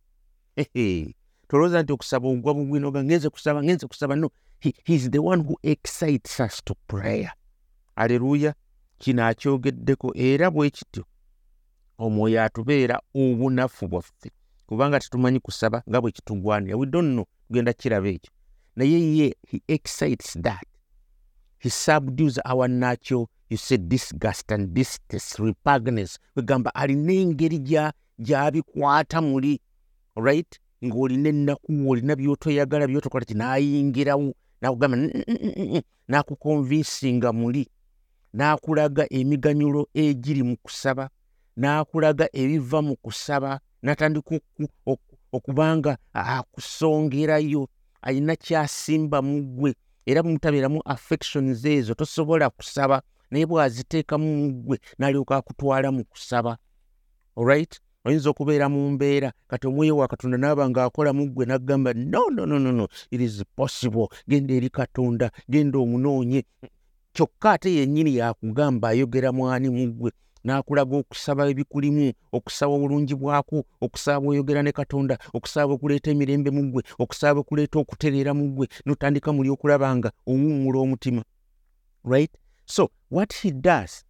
tolowooza 1.47 1.83
nti 1.83 1.93
okusaba 1.93 2.27
ogwa 2.27 2.53
bugwinoga 2.53 3.03
ngenze 3.03 3.29
kusaba 3.29 3.63
ngenze 3.63 3.87
kusaba 3.87 4.15
no 4.15 4.29
he, 4.59 4.73
heis 4.83 5.11
the 5.11 5.19
one 5.19 5.43
who 5.43 5.59
excites 5.63 6.39
us 6.39 6.63
to 6.63 6.75
prayer. 6.87 7.33
Aleluya 7.95 8.53
kino 8.97 9.25
akyogeddeko 9.25 10.11
era 10.15 10.51
bwe 10.51 10.69
kityo 10.69 11.05
omwoyo 11.97 12.43
atubeera 12.43 13.01
obunafu 13.15 13.87
bwaffe 13.87 14.31
kubanga 14.65 14.99
tetumanyi 14.99 15.39
kusaba 15.39 15.83
nga 15.89 16.01
bwe 16.01 16.11
kitugwanira 16.11 16.77
we 16.77 16.85
don't 16.85 17.11
know. 17.13 17.25
Tugenda 17.47 17.73
kiraba 17.73 18.07
ekyo 18.09 18.31
naye 18.75 19.17
ye 19.17 19.35
he 19.47 19.61
excites 19.67 20.37
that. 20.41 20.65
He 21.59 21.69
subdues 21.69 22.39
our 22.45 22.67
natural 22.67 23.29
you 23.49 23.57
say 23.57 23.77
disgust 23.77 24.51
and 24.51 24.73
distes 24.73 25.39
repugnance. 25.39 26.19
Kwegamba 26.33 26.75
alina 26.75 27.13
engeri 27.13 27.59
gy'abikwata 28.19 29.21
muli 29.21 29.61
right? 30.15 30.59
Ng'olina 30.83 31.29
ennaku 31.29 31.89
olina 31.89 32.15
byotoyagala 32.15 32.87
byotokola 32.87 33.25
ti 33.25 33.33
naayingirawo 33.33 34.33
nakugamba 34.61 34.97
n'akukonvinsinga 36.07 37.33
muli. 37.33 37.67
N'akulaga 38.33 39.07
emiganyulo 39.09 39.87
egiri 39.93 40.43
mu 40.43 40.57
kusaba 40.57 41.09
n'akulaga 41.57 42.27
ebiva 42.33 42.81
mu 42.81 42.95
kusaba 42.95 43.59
n'atandika 43.83 44.39
okubanga 45.31 45.97
akusongerayo 46.13 47.69
alina 48.01 48.35
kyasimba 48.35 49.21
mu 49.21 49.41
ggwe. 49.41 49.75
Era 50.05 50.23
bumutabeeramu 50.23 50.81
affections 50.85 51.65
ezo 51.65 51.93
tosobola 51.93 52.49
kusaba 52.49 53.01
naye 53.31 53.45
bw'aziteekamu 53.45 54.27
mu 54.37 54.47
ggwe 54.51 54.77
n'alyoka 54.99 55.37
akutwala 55.37 55.91
mu 55.91 56.03
kusaba. 56.03 56.57
Olright 57.35 57.79
oyinza 58.05 58.29
okubeera 58.29 58.69
mu 58.69 58.91
mbeera 58.91 59.31
kati 59.47 59.67
omwoyo 59.67 59.97
wa 59.97 60.07
katonda 60.07 60.37
naaba 60.37 60.69
ng'akola 60.69 61.13
mu 61.13 61.23
ggwe 61.27 61.45
n'agamba 61.45 61.93
no 61.93 62.27
no 62.35 62.45
no 62.45 62.59
no 62.59 62.87
it 63.11 63.21
is 63.21 63.43
possible. 63.55 64.07
Genda 64.27 64.53
eri 64.53 64.69
katonda 64.69 65.31
genda 65.49 65.79
omunoonye. 65.79 66.43
Kyokka 67.13 67.51
ate 67.51 67.75
yennyini 67.75 68.15
yakugamba 68.15 68.89
ayogera 68.89 69.31
mwani 69.31 69.69
mu 69.69 69.85
ggwe 69.87 70.11
n'akulaga 70.43 70.95
okusaba 70.97 71.47
ebikulimu 71.47 72.11
okusaba 72.37 72.71
obulungi 72.73 73.15
bwako 73.15 73.63
okusaba 73.85 74.19
bweyogera 74.19 74.61
ne 74.63 74.71
katonda 74.71 75.15
okusaba 75.33 75.71
okuleeta 75.73 76.11
emirembe 76.11 76.49
mu 76.51 76.63
ggwe 76.67 76.81
okusaba 76.99 77.39
okuleeta 77.39 77.79
okutereera 77.79 78.31
mu 78.33 78.45
ggwe 78.51 78.65
notandika 78.85 79.29
muli 79.31 79.49
okulaba 79.55 79.87
nga 79.95 80.09
owummula 80.27 80.77
omutima. 80.83 81.23
Right? 82.03 82.31
So 82.65 82.91
what 83.09 83.31
he 83.31 83.51
does 83.51 84.03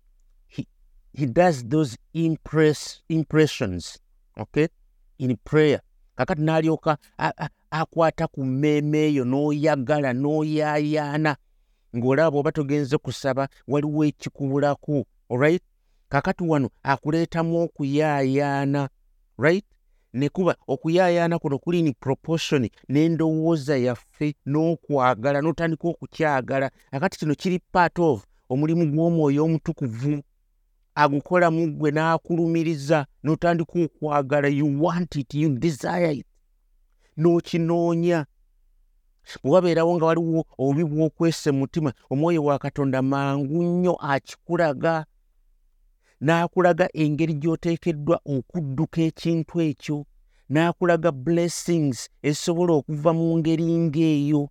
he 1.14 1.26
does 1.26 1.64
those 1.64 1.98
impress, 2.14 3.02
impressions 3.10 4.00
okay? 4.38 4.68
In 5.20 5.38
prayer. 5.44 5.82
Kakati 6.16 6.42
n'alyoka 6.42 6.98
akwata 7.72 8.28
ku 8.28 8.46
mmeeme 8.46 8.98
eyo 9.08 9.26
n'oyagala 9.26 10.14
n'oyaayaana 10.14 11.36
ng'olaba 11.96 12.38
oba 12.38 12.52
togenze 12.52 12.98
kusaba 12.98 13.48
waliwo 13.68 14.06
ekikubulako 14.06 15.06
alright? 15.30 15.64
Kakati 16.10 16.44
wano 16.44 16.70
akuleetamu 16.84 17.62
okuyaayaana 17.62 18.90
right? 19.38 19.66
Nekuba 20.14 20.56
okuyaayaana 20.68 21.40
kuno 21.40 21.60
kuli 21.60 21.82
ni 21.82 21.94
proportion 21.94 22.70
n'endowooza 22.90 23.78
yaffe 23.78 24.36
n'okwagala 24.46 25.42
n'otandika 25.42 25.88
okukyagala. 25.88 26.72
Akati 26.92 27.20
kino 27.20 27.36
kiri 27.36 27.60
part 27.72 28.00
of 28.00 28.26
omulimu 28.50 28.86
gw'omwoyo 28.86 29.46
omutukuvu 29.46 30.22
agukola 30.96 31.52
mu 31.52 31.68
ggwe 31.68 31.92
n'akulumiriza 31.92 33.06
n'otandika 33.24 33.76
okwagala 33.86 34.48
you 34.48 34.68
want 34.84 35.16
it 35.16 35.34
you 35.34 35.50
desire 35.50 36.12
it. 36.12 36.28
N'okinoonya. 37.18 38.26
Bwe 39.44 39.52
wabeerawo 39.52 39.96
nga 39.96 40.06
waliwo 40.06 40.46
obubi 40.58 40.84
bw'okwesa 40.84 41.52
mutima 41.52 41.94
omwoyo 42.10 42.44
wa 42.44 42.60
katonda 42.60 43.02
mangu 43.02 43.64
nnyo 43.64 43.94
akikulaga 43.96 45.06
n'akulaga 46.22 46.88
engeri 46.94 47.34
gy'oteekeddwa 47.34 48.20
okudduka 48.36 49.02
ekintu 49.02 49.62
ekyo 49.62 49.98
n'akulaga 50.50 51.12
blessings 51.12 52.10
ezisobola 52.28 52.74
okuva 52.80 53.12
mu 53.18 53.38
ngeri 53.38 53.66
ng'eyo 53.86 54.50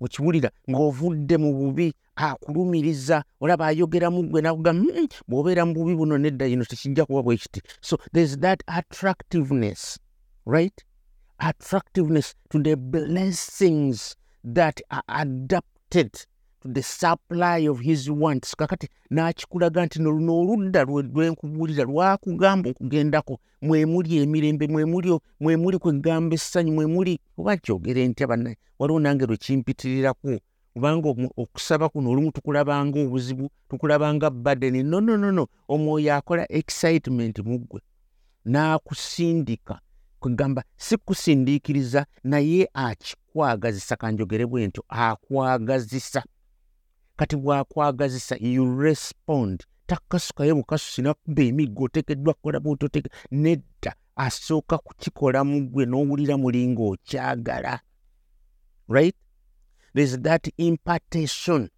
okiwulira 0.00 0.50
ng'ovudde 0.70 1.36
mu 1.38 1.52
bubi 1.52 1.94
akulumiriza 2.16 3.24
olaba 3.40 3.66
ayogeramu 3.66 4.22
gwe 4.30 4.40
nakugamba 4.42 4.92
bw'obeera 5.28 5.62
mu 5.66 5.74
bubi 5.74 5.94
buno 5.94 6.18
nedda 6.18 6.44
yino 6.46 6.64
tekijja 6.64 7.04
kuba 7.06 7.22
bwe 7.22 7.36
kiti. 7.36 7.60
So 7.80 7.98
there's 8.12 8.36
that 8.38 8.62
attractiveness 8.66 9.98
right? 10.46 10.84
Attractiveness 11.38 12.34
to 12.50 12.62
the 12.62 12.76
blessings 12.76 14.16
that 14.44 14.80
are 14.90 15.02
adapted 15.08 16.26
the 16.72 16.82
supply 16.82 17.68
of 17.68 17.80
his 17.80 18.10
wants. 18.10 18.54
Kakati 18.56 18.88
n'akikulaga 19.10 19.86
nti 19.86 19.98
noluno 20.02 20.40
oludda 20.40 20.84
lwenkubuulira 20.84 21.84
lwakugamba 21.84 22.70
okugendako 22.70 23.38
mwemuli 23.62 24.16
emirembe 24.18 24.68
mwemuli 25.40 25.78
kwegamba 25.78 26.34
essanyu 26.34 26.72
mwemuli 26.72 27.18
oba 27.38 27.56
kyogere 27.56 28.08
ntya 28.08 28.26
bannaye 28.26 28.56
waliwo 28.78 29.00
nange 29.00 29.26
lwekimpitirirako 29.26 30.38
kubanga 30.74 31.08
okusaba 31.36 31.88
kuno 31.88 32.10
olumu 32.10 32.32
tukulabanga 32.32 33.00
obuzibu 33.00 33.50
tukulabanga 33.68 34.30
badeni 34.30 34.82
nononono 34.82 35.46
omwoyo 35.68 36.14
akola 36.14 36.44
excitement 36.52 37.38
mu 37.38 37.58
ggwe. 37.58 37.80
N'akusindika 38.44 39.80
kwegamba 40.20 40.62
si 40.76 40.96
kusindiikiriza 40.96 42.06
naye 42.24 42.68
akikwagazisa 42.74 43.96
kanjogere 43.96 44.46
bwe 44.46 44.66
ntyo 44.66 44.84
akwagazisa 44.88 46.22
kati 47.16 47.36
bw'akwagazisa 47.36 48.36
you 48.40 48.80
respond. 48.80 49.64
Takasukayo 49.86 50.54
bukasusi 50.54 51.02
nakuba 51.02 51.42
emiggo 51.42 51.84
oteekeddwa 51.84 52.34
kukola 52.34 52.60
bwototeke 52.60 53.10
nedda. 53.30 53.94
Asooka 54.16 54.78
kukikola 54.78 55.44
mu 55.44 55.60
ggwe 55.60 55.86
n'owulira 55.86 56.36
mulinga 56.36 56.82
okyagala. 56.82 57.80
Right? 58.88 59.16
There's 59.94 60.18
that 60.18 60.48
impartation. 60.58 61.70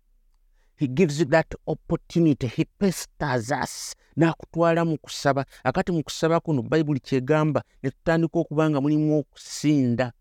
He 0.76 0.86
gives 0.86 1.18
you 1.20 1.26
that 1.26 1.54
opportunity. 1.66 2.46
He 2.46 2.64
pesters 2.64 3.50
us. 3.50 3.94
N'akutwala 4.16 4.84
mu 4.84 4.98
kusaba. 4.98 5.44
Akati 5.64 5.92
mu 5.92 6.02
kusaba 6.02 6.40
kuno 6.40 6.62
bayibuli 6.62 7.00
kyegamba 7.00 7.62
ne 7.82 7.90
tutandika 7.90 8.38
okuba 8.38 8.70
nga 8.70 8.80
mulimu 8.80 9.18
okusinda 9.18 10.12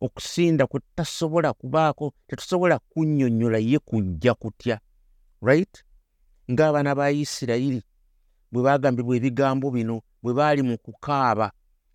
okusinda 0.00 0.66
kwe 0.66 0.80
tutasobola 0.80 1.52
kubaako 1.52 2.12
tetusobola 2.26 2.78
kunnyonnyola 2.78 3.58
ye 3.58 3.78
kujja 3.78 4.34
kutya 4.34 4.80
right? 5.42 5.84
Ng'abaana 6.50 6.94
ba 6.94 7.10
isirayiri 7.10 7.82
bwe 8.52 8.62
baagambibwa 8.62 9.16
ebigambo 9.16 9.70
bino 9.70 9.96
bwe 10.22 10.32
baali 10.34 10.62
mu 10.62 10.78
kukaaba 10.78 11.52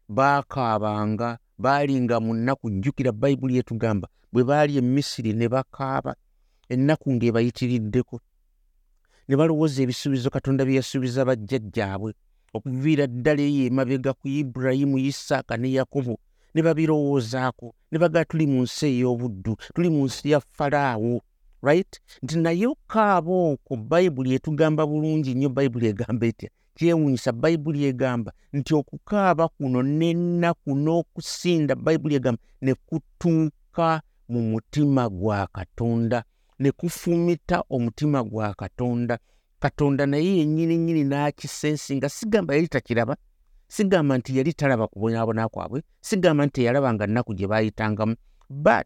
baakaabanga 0.07 1.38
baali 1.57 2.01
nga 2.01 2.19
mu 2.19 2.33
nnaku 2.33 2.69
jjukira 2.69 3.12
bayibuli 3.12 3.55
yetugamba 3.57 4.07
bwe 4.31 4.43
baali 4.43 4.77
e 4.77 4.81
misiri 4.81 5.33
ne 5.33 5.48
bakaaba 5.50 6.15
ennaku 6.69 7.07
ng'ebayitiriddeko. 7.13 8.19
Ne 9.27 9.33
balowooza 9.38 9.81
ebisuubizo 9.81 10.29
katonda 10.29 10.65
bye 10.65 10.77
yasuubiza 10.79 11.25
bajjajjaabwe 11.25 12.12
okuviira 12.53 13.07
ddala 13.07 13.41
eyo 13.50 13.65
emabega 13.69 14.12
ku 14.13 14.25
ibulayimu 14.27 14.98
isaaka 14.98 15.57
ne 15.57 15.69
yakobo 15.77 16.15
ne 16.53 16.62
babirowoozaako 16.62 17.75
ne 17.91 17.98
bagaa 18.00 18.25
tuli 18.25 18.45
mu 18.48 18.62
nsi 18.63 18.86
ey'obuddu 18.86 19.53
tuli 19.75 19.89
mu 19.89 20.05
nsi 20.05 20.31
ya 20.31 20.39
falaawo 20.39 21.22
right? 21.63 22.00
Nti 22.24 22.38
naye 22.38 22.67
okaaba 22.67 23.31
okwo 23.31 23.77
bayibuli 23.77 24.33
etugamba 24.36 24.86
bulungi 24.88 25.33
nnyo 25.33 25.50
bayibuli 25.50 25.88
egamba 25.88 26.25
etya? 26.27 26.50
Kyewunyisa 26.75 27.31
bayibuli 27.31 27.86
egamba 27.86 28.31
nti 28.53 28.72
okukaaba 28.79 29.48
kuno 29.48 29.79
n'ennaku 29.83 30.72
n'okusinda 30.83 31.74
bayibuli 31.75 32.15
egamba 32.15 32.41
ne 32.62 32.74
kutuuka 32.88 34.01
mu 34.31 34.39
mutima 34.51 35.10
gwa 35.10 35.48
katonda 35.48 36.24
ne 36.60 36.72
kufumita 36.72 37.63
omutima 37.69 38.24
gwa 38.24 38.53
katonda. 38.53 39.17
Katonda 39.60 40.05
naye 40.05 40.38
yennyini 40.38 40.77
nnyini 40.77 41.03
n'akisensi 41.03 41.95
nga 41.95 42.10
sigamba 42.10 42.55
yali 42.55 42.67
takiraba 42.67 43.15
sigamba 43.75 44.17
nti 44.17 44.37
yali 44.37 44.53
talaba 44.53 44.87
kubonaabona 44.87 45.49
kwabwe 45.49 45.81
sigamba 46.01 46.45
nti 46.45 46.53
teyalaba 46.53 46.93
nga 46.93 47.07
nnaku 47.07 47.33
gye 47.33 47.47
baayitangamu. 47.47 48.15
But 48.49 48.86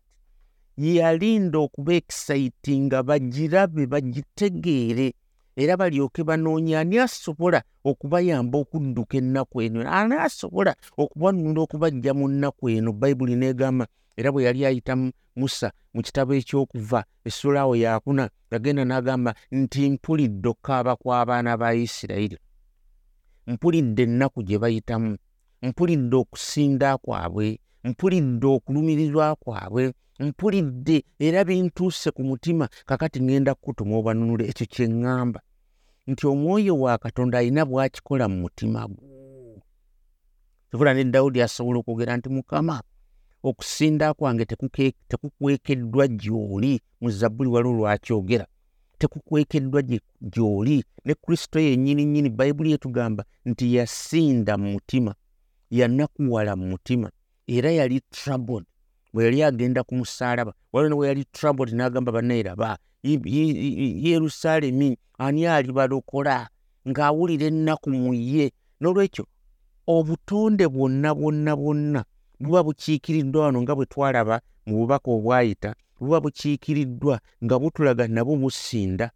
yalinda 0.78 1.60
okuba 1.60 1.94
excitinga 1.94 3.04
bagirabe 3.04 3.84
bagitegeere 3.86 5.14
era 5.56 5.78
balyoke 5.78 6.24
banoonya 6.24 6.80
ani 6.80 6.98
asobola 7.00 7.60
okubayamba 7.84 8.58
okudduka 8.58 9.18
ennaku 9.18 9.62
eno? 9.62 9.80
Ani 9.84 10.16
asobola 10.16 10.76
okubanunda 10.98 11.62
okubajja 11.62 12.14
mu 12.14 12.28
nnaku 12.32 12.70
eno? 12.70 12.94
Bayibuli 12.94 13.36
neegamba 13.36 13.86
era 14.16 14.32
bwe 14.32 14.44
yali 14.44 14.66
ayita 14.66 14.96
musa 15.36 15.72
mu 15.94 16.02
kitabo 16.02 16.32
ekyokuva 16.40 17.04
essulaawo 17.28 17.76
yakuna 17.76 18.30
yagenda 18.52 18.84
n'agamba 18.86 19.32
nti 19.52 19.90
mpulidde 19.90 20.48
okukaaba 20.50 20.96
kw'abaana 20.96 21.58
ba 21.60 21.76
isirayiri 21.76 22.38
mpulidde 23.48 24.04
ennaku 24.04 24.44
gye 24.44 24.58
bayitamu 24.60 25.18
mpulidde 25.62 26.16
okusinda 26.16 26.98
kwabwe 26.98 27.60
mpulidde 27.84 28.48
okulumirirwa 28.56 29.36
kwabwe 29.36 29.94
mpulidde 30.20 31.04
era 31.20 31.44
bintuuse 31.44 32.12
ku 32.12 32.24
mutima 32.24 32.66
kakati 32.86 33.20
ŋŋenda 33.20 33.52
kukutuma 33.56 33.94
obanunula 34.00 34.44
ekyo 34.52 34.66
kye 34.74 34.86
ŋŋamba. 34.88 35.40
Nti 36.08 36.24
omwoyo 36.28 36.74
wa 36.84 36.98
katonda 36.98 37.38
alina 37.40 37.64
bw'akikola 37.70 38.26
mu 38.32 38.38
mutima 38.44 38.88
gwo. 38.88 39.62
Kivula 40.70 40.94
ne 40.94 41.04
dawudi 41.04 41.42
asobola 41.42 41.80
okwogera 41.80 42.18
nti 42.18 42.30
mukama 42.30 42.82
okusinda 43.44 44.14
kwange 44.14 44.46
tekukwekeddwa 45.10 46.08
gy'oli 46.08 46.74
mu 47.02 47.10
zabbuli 47.12 47.50
waliwo 47.50 47.74
lwakyogera 47.80 48.46
tekukwekeddwa 49.00 49.82
gy'oli 50.22 50.84
ne 51.06 51.14
kristo 51.16 51.60
yennyini 51.60 52.06
nnyini. 52.06 52.30
Bayibuli 52.30 52.72
yetugamba 52.72 53.24
nti 53.46 53.76
yasinda 53.76 54.58
mu 54.58 54.72
mutima 54.72 55.16
yanakuwala 55.72 56.56
mu 56.56 56.68
mutima 56.68 57.12
era 57.48 57.72
yali 57.72 58.02
troubled. 58.12 58.66
Bwe 59.14 59.24
yali 59.26 59.44
agenda 59.44 59.84
ku 59.84 59.96
musaalaba 59.96 60.54
waliwo 60.74 60.90
ne 60.90 60.96
bwe 60.96 61.08
yali 61.08 61.26
troubled 61.26 61.74
n'agamba 61.74 62.12
bannairaba 62.12 62.78
yerusaalemi 63.04 64.98
ani 65.18 65.46
alibalokola? 65.48 66.50
Ng'awulira 66.88 67.48
ennaku 67.48 67.90
mu 67.90 68.14
ye. 68.14 68.52
N'olwekyo 68.82 69.26
obutonde 69.88 70.68
bwonna 70.68 71.16
bwonna 71.16 71.56
bwonna 71.56 72.04
buba 72.40 72.64
bukiikiriddwa 72.64 73.44
wano 73.46 73.62
nga 73.62 73.76
bwe 73.76 73.86
twalaba 73.86 74.42
mu 74.66 74.78
bubaka 74.78 75.12
obwayita 75.12 75.76
buba 76.00 76.22
bukiikiriddwa 76.22 77.20
nga 77.44 77.56
butulaga 77.60 78.08
nabwo 78.08 78.36
businda 78.42 79.12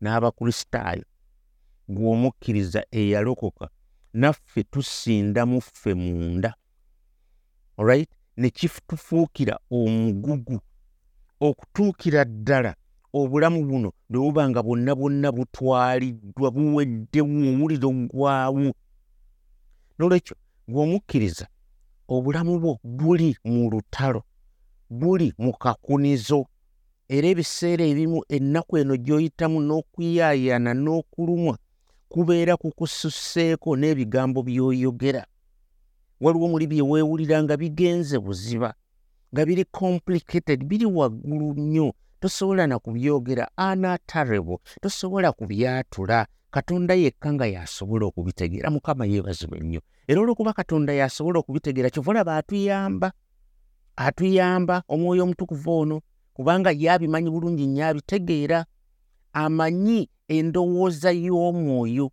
n'abakristaayo 0.00 1.04
gw'omukkiriza 1.88 2.80
eyalokoka 2.90 3.66
naffe 4.14 4.62
tusinda 4.72 5.46
mu 5.46 5.60
ffe 5.60 5.94
munda. 5.94 6.54
Olright 7.78 8.10
ne 8.36 8.50
kitufuukira 8.50 9.58
omugugu 9.70 10.60
okutuukira 11.40 12.24
ddala 12.24 12.74
obulamu 13.12 13.60
buno 13.68 13.90
bwe 14.10 14.18
buba 14.20 14.42
nga 14.50 14.60
bwonna 14.62 14.92
bwonna 14.94 15.28
butwaliddwa 15.32 16.48
buweddewo 16.50 17.34
omuliro 17.50 17.90
gwawo. 18.10 18.72
N'olwekyo 19.96 20.36
gw'omukkiriza 20.68 21.46
obulamu 22.08 22.58
bwo 22.62 22.72
buli 22.84 23.36
mu 23.44 23.70
lutalo 23.72 24.22
buli 24.90 25.32
mu 25.38 25.52
kakunizo. 25.52 26.46
Era 27.08 27.28
ebiseera 27.28 27.84
ebimu 27.84 28.22
ennaku 28.28 28.78
eno 28.78 28.94
gy'oyitamu 28.96 29.58
n'okuyaayana 29.60 30.74
n'okulumwa 30.74 31.58
kubeera 32.08 32.56
kukususseeko 32.56 33.76
n'ebigambo 33.76 34.42
by'oyogera. 34.42 35.22
Waliwo 36.20 36.48
muli 36.48 36.66
bye 36.66 36.82
weewulira 36.82 37.42
nga 37.42 37.56
bigenze 37.56 38.18
buziba 38.18 38.74
nga 39.32 39.42
biri 39.46 39.64
complicated 39.64 40.64
biri 40.64 40.86
waggulu 40.86 41.54
nnyo. 41.54 41.92
Tosobola 42.20 42.66
na 42.66 42.78
kubyogera 42.78 43.48
anatarebo 43.56 44.60
tosobola 44.82 45.32
kubyatula 45.32 46.26
katonda 46.50 46.94
yekka 46.94 47.32
nga 47.32 47.46
y'asobola 47.46 48.06
okubitegeera 48.06 48.70
mukama 48.70 49.06
yeebazibwa 49.06 49.58
ennyo 49.58 49.80
era 50.08 50.20
olwokuba 50.20 50.52
katonda 50.52 50.92
y'asobola 50.92 51.38
okubitegeera 51.38 51.90
kyova 51.90 52.10
olaba 52.10 52.42
atuyamba 54.06 54.82
omwoyo 54.88 55.22
omutukuvu 55.24 55.70
ono 55.80 55.96
kubanga 56.34 56.70
yabimanyi 56.84 57.30
bulungi 57.30 57.66
nnyo 57.66 57.82
abitegeera 57.88 58.58
amanyi 59.42 60.00
endowooza 60.36 61.10
y'omwoyo. 61.24 62.06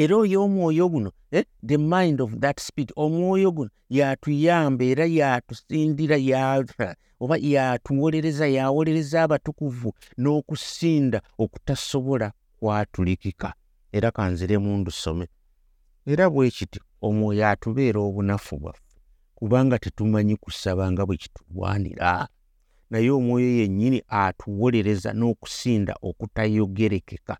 Era 0.00 0.14
oyo 0.22 0.38
omwoyo 0.44 0.84
guno 0.92 1.10
eh, 1.30 1.44
the 1.68 1.78
mind 1.78 2.20
of 2.20 2.30
that 2.44 2.60
spirit 2.60 2.92
omwoyo 2.96 3.50
guno 3.56 3.70
yatuyamba 3.88 4.84
era 4.84 5.04
yatusindira 5.18 6.16
oba 7.22 7.36
yatuwolereza 7.54 8.46
yawolereza 8.56 9.22
abatukuvu 9.22 9.90
n'okusinda 10.20 11.18
okutasobola 11.38 12.32
kwatulikika. 12.60 13.54
Era 13.92 14.10
kanzire 14.10 14.58
mundusome 14.58 15.26
era 16.06 16.30
bwe 16.30 16.50
kiti 16.50 16.80
omwoyo 17.06 17.42
atubeera 17.48 18.00
obunafu 18.00 18.54
bwaffe 18.62 18.91
kubanga 19.42 19.78
tetumanyi 19.78 20.36
kusaba 20.36 20.92
nga 20.92 21.06
bwe 21.06 21.16
kitulwanira. 21.16 22.28
Naye 22.90 23.10
omwoyo 23.10 23.50
yennyini 23.58 23.98
atuwolereza 24.08 25.10
n'okusinda 25.18 25.94
okutayogerekeka. 26.08 27.34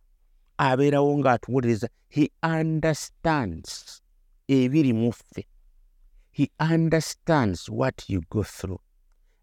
Abeerawo 0.69 1.19
ng'atuwolereza 1.19 1.88
he 2.15 2.25
understands 2.57 3.71
ebiri 4.49 4.93
mu 4.93 5.12
ffe. 5.12 5.43
He 6.37 6.45
understands 6.75 7.69
what 7.69 8.11
you 8.11 8.21
go 8.31 8.43
through. 8.43 8.83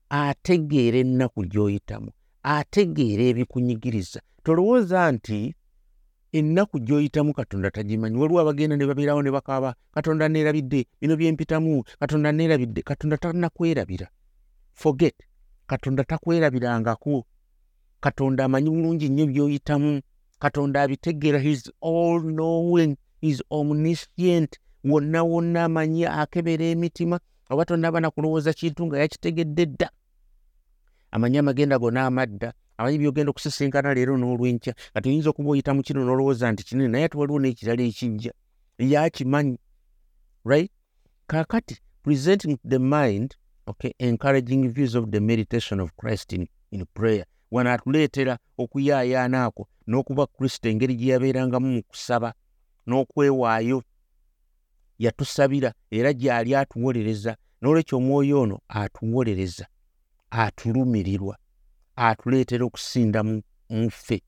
Ategeera 0.10 0.98
ennaku 1.04 1.40
gy'oyitamu 1.52 2.12
ategeera 2.44 3.24
ebikunyigiriza. 3.32 4.20
Tolowooza 4.44 5.12
nti 5.12 5.56
ennaku 6.32 6.80
gy'oyitamu 6.80 7.34
katonda 7.34 7.72
tagimanyi. 7.72 8.18
Waliwo 8.18 8.40
abagenda 8.40 8.78
ne 8.78 8.86
babeerawo 8.86 9.22
ne 9.22 9.32
bakaaba 9.32 9.76
katonda 9.92 10.30
neerabidde 10.30 10.86
bino 11.02 11.16
byempitamu 11.18 11.84
katonda 12.00 12.32
neerabidde. 12.32 12.82
Katonda 12.82 13.18
tanakwerabira. 13.18 14.08
Forget. 14.74 15.16
Katonda 15.68 16.04
takwerabirangako. 16.04 17.26
Katonda 18.00 18.46
amanyi 18.46 18.70
bulungi 18.70 19.10
nnyo 19.10 19.26
by'oyitamu. 19.26 20.02
Katonda 20.40 20.82
abitegeera 20.82 21.40
his 21.40 21.72
all 21.82 22.22
knowing. 22.22 22.98
His 23.22 23.44
omniscient. 23.50 24.60
Wonna 24.84 25.24
wonna 25.24 25.64
amanyi 25.64 26.06
akebera 26.06 26.66
emitima. 26.66 27.20
Oba 27.50 27.66
tonaba 27.66 28.00
nakulowooza 28.00 28.54
kintu 28.54 28.86
nga 28.86 29.00
yakitegedde 29.00 29.66
dda. 29.66 29.92
Amanyi 31.12 31.38
amagenda 31.38 31.80
gonna 31.80 32.06
amadda 32.06 32.54
amanyi 32.80 32.98
byogenda 32.98 33.30
okusisinkana 33.32 33.94
leero 33.94 34.16
n'olwenkya 34.18 34.74
kati 34.94 35.10
oyinza 35.10 35.30
okuba 35.30 35.50
oyita 35.52 35.76
mu 35.76 35.82
kino 35.84 36.00
n'olowooza 36.02 36.52
nti 36.52 36.64
kinene 36.68 36.88
naye 36.92 37.06
ate 37.06 37.18
waliwo 37.20 37.40
n'ekirala 37.40 37.84
ekijja 37.84 38.32
yakimanyi 38.80 39.60
right? 40.46 40.72
Kakati 41.28 41.76
presenting 42.04 42.58
the 42.64 42.80
mind 42.80 43.36
okay 43.68 43.92
encouraging 44.00 44.72
views 44.72 44.96
of 44.96 45.12
the 45.12 45.20
meditation 45.20 45.80
of 45.80 45.92
christ 46.00 46.34
in, 46.34 46.48
in 46.72 46.86
prayer. 46.94 47.26
Wano 47.52 47.70
atuleetera 47.72 48.38
okuyaayaana 48.58 49.46
ako 49.46 49.68
n'okuba 49.88 50.28
kristo 50.28 50.70
engeri 50.70 50.96
gye 50.96 51.12
yabeerangamu 51.14 51.68
mu 51.68 51.84
kusaba 51.84 52.34
n'okwewaayo 52.88 53.84
yatusabira 55.00 55.74
era 55.92 56.14
gy'ali 56.14 56.56
atuwolereza 56.56 57.36
n'olwekyo 57.62 57.98
omwoyo 57.98 58.42
ono 58.42 58.60
atuwolereza 58.70 59.66
atulumirirwa 60.30 61.36
atuleetera 62.08 62.66
okusinda 62.66 63.20
mu 63.24 63.42
ffe. 63.92 64.22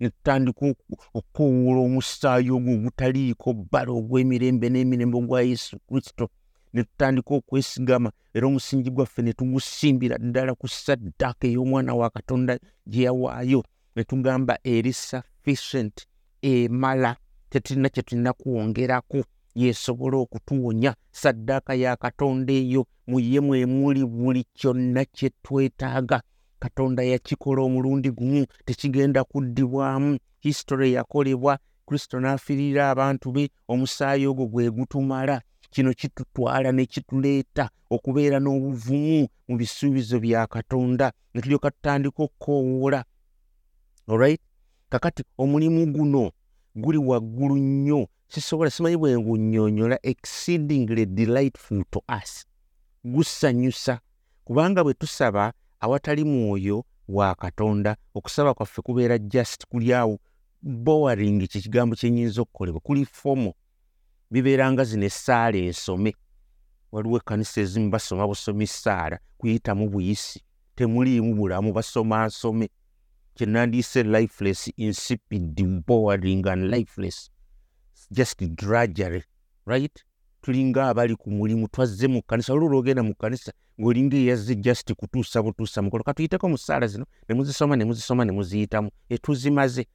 Netutandika 0.00 0.64
okukoowoola 1.18 1.80
omusaayi 1.86 2.50
ogwo 2.56 2.72
ogutaliiko 2.76 3.48
bbala 3.58 3.90
ogw'emirembe 3.98 4.66
n'emirembe 4.70 5.16
ogwa 5.18 5.42
yesu 5.42 5.74
kristo. 5.86 6.24
Ne 6.72 6.82
tutandika 6.88 7.34
okwesigama 7.34 8.10
era 8.34 8.46
omusingi 8.46 8.90
gwaffe 8.90 9.22
ne 9.22 9.32
tugusimbira 9.32 10.16
ddala 10.18 10.52
ku 10.54 10.66
saddaaka 10.68 11.44
ey'omwana 11.48 11.92
wa 12.00 12.08
katonda 12.10 12.52
gye 12.90 13.02
yawaayo. 13.06 13.60
Ne 13.94 14.04
tugamba 14.04 14.54
eri 14.64 14.92
sufficient 14.92 16.06
emala 16.42 17.16
tetulina 17.50 17.88
kye 17.88 18.02
tulina 18.02 18.32
kwongerako. 18.32 19.24
Yesobola 19.54 20.16
okutuwonya 20.18 20.94
saddaaka 21.10 21.74
ya 21.74 21.96
katonda 21.96 22.52
eyo 22.52 22.86
mu 23.06 23.20
ye 23.20 23.40
mwemuli 23.40 24.04
buli 24.04 24.44
kyonna 24.54 25.04
kye 25.04 25.30
twetaaga 25.42 26.22
katonda 26.60 27.02
yakikola 27.02 27.62
omulundi 27.62 28.10
gumu 28.10 28.46
tekigenda 28.64 29.24
kuddibwamu. 29.24 30.18
Hisitory 30.40 30.92
yakolebwa 30.92 31.58
kristo 31.86 32.20
n'afiirira 32.20 32.90
abantu 32.90 33.32
be 33.32 33.50
omusaayi 33.68 34.26
ogwo 34.26 34.46
gwe 34.46 34.70
gutumala. 34.70 35.42
Kino 35.70 35.92
kitutwala 35.94 36.72
ne 36.72 36.86
kituleeta 36.86 37.70
okubeera 37.90 38.38
n'obuvumu 38.40 39.28
mu 39.48 39.56
bisuubizo 39.56 40.20
bya 40.20 40.46
katonda. 40.46 41.12
Ne 41.34 41.40
tulyoka 41.42 41.70
tutandika 41.70 42.22
okukoowoola 42.22 43.04
olright 44.08 44.40
kakati 44.88 45.24
omulimu 45.38 45.86
guno 45.86 46.30
guli 46.76 46.98
waggulu 46.98 47.56
nnyo. 47.56 48.08
Sisobola 48.28 48.70
simanyi 48.70 48.96
bwe 48.96 49.18
ngunnyonnyola 49.18 49.98
exceedingly 50.02 51.06
delightful 51.06 51.84
to 51.90 52.02
us. 52.22 52.46
Gusanyusa. 53.04 54.00
Kubanga 54.44 54.84
bwe 54.84 54.94
tusaba 54.94 55.52
awatali 55.80 56.24
mwoyo 56.24 56.84
wa 57.08 57.34
katonda 57.34 57.96
okusaba 58.14 58.54
kwaffe 58.54 58.82
kubeera 58.82 59.18
just 59.18 59.66
kuli 59.66 59.94
awo. 59.94 60.18
Bowaring 60.62 61.48
kyekigambo 61.48 61.96
kyenyinza 61.96 62.42
okukolebwa 62.42 62.80
kuli 62.80 63.04
fomo. 63.04 63.54
Bibeera 64.30 64.72
nga 64.72 64.84
zino 64.84 65.06
essaala 65.06 65.58
ensome 65.58 66.14
waliwo 66.92 67.16
ekkanisa 67.16 67.60
ezimu 67.60 67.90
basoma 67.90 68.26
busomi 68.26 68.66
ssaala 68.66 69.18
kuyitamu 69.38 69.88
buyisi. 69.88 70.42
Temuliimu 70.74 71.34
bulamu 71.34 71.72
basoma 71.72 72.26
nsome 72.26 72.68
kyenandiise 73.34 74.02
lifeless 74.02 74.72
insipid 74.76 75.62
bowaring 75.86 76.46
and 76.46 76.70
lifeless. 76.70 77.30
Just 78.10 78.42
drudgery 78.42 79.24
right 79.66 80.04
tulinga 80.42 80.88
abali 80.88 81.16
ku 81.16 81.30
mulimu 81.30 81.68
twazze 81.68 82.08
mu 82.08 82.22
kkanisa 82.22 82.52
olwo 82.52 82.66
olwogenda 82.66 83.02
mu 83.02 83.14
kkanisa 83.14 83.52
ng'olinga 83.80 84.16
eyazze 84.16 84.54
just 84.54 84.92
kutuusa 84.94 85.42
butuusa 85.42 85.82
mukolo 85.82 86.04
katuyiteko 86.04 86.48
mu 86.48 86.58
ssaala 86.58 86.86
zino 86.86 87.06
ne 87.28 87.34
muzisoma 87.34 87.76
ne 87.76 87.84
muzisoma 87.84 88.24
ne 88.24 88.32
muziyitamu 88.32 88.90
etuzimaze 89.08 89.86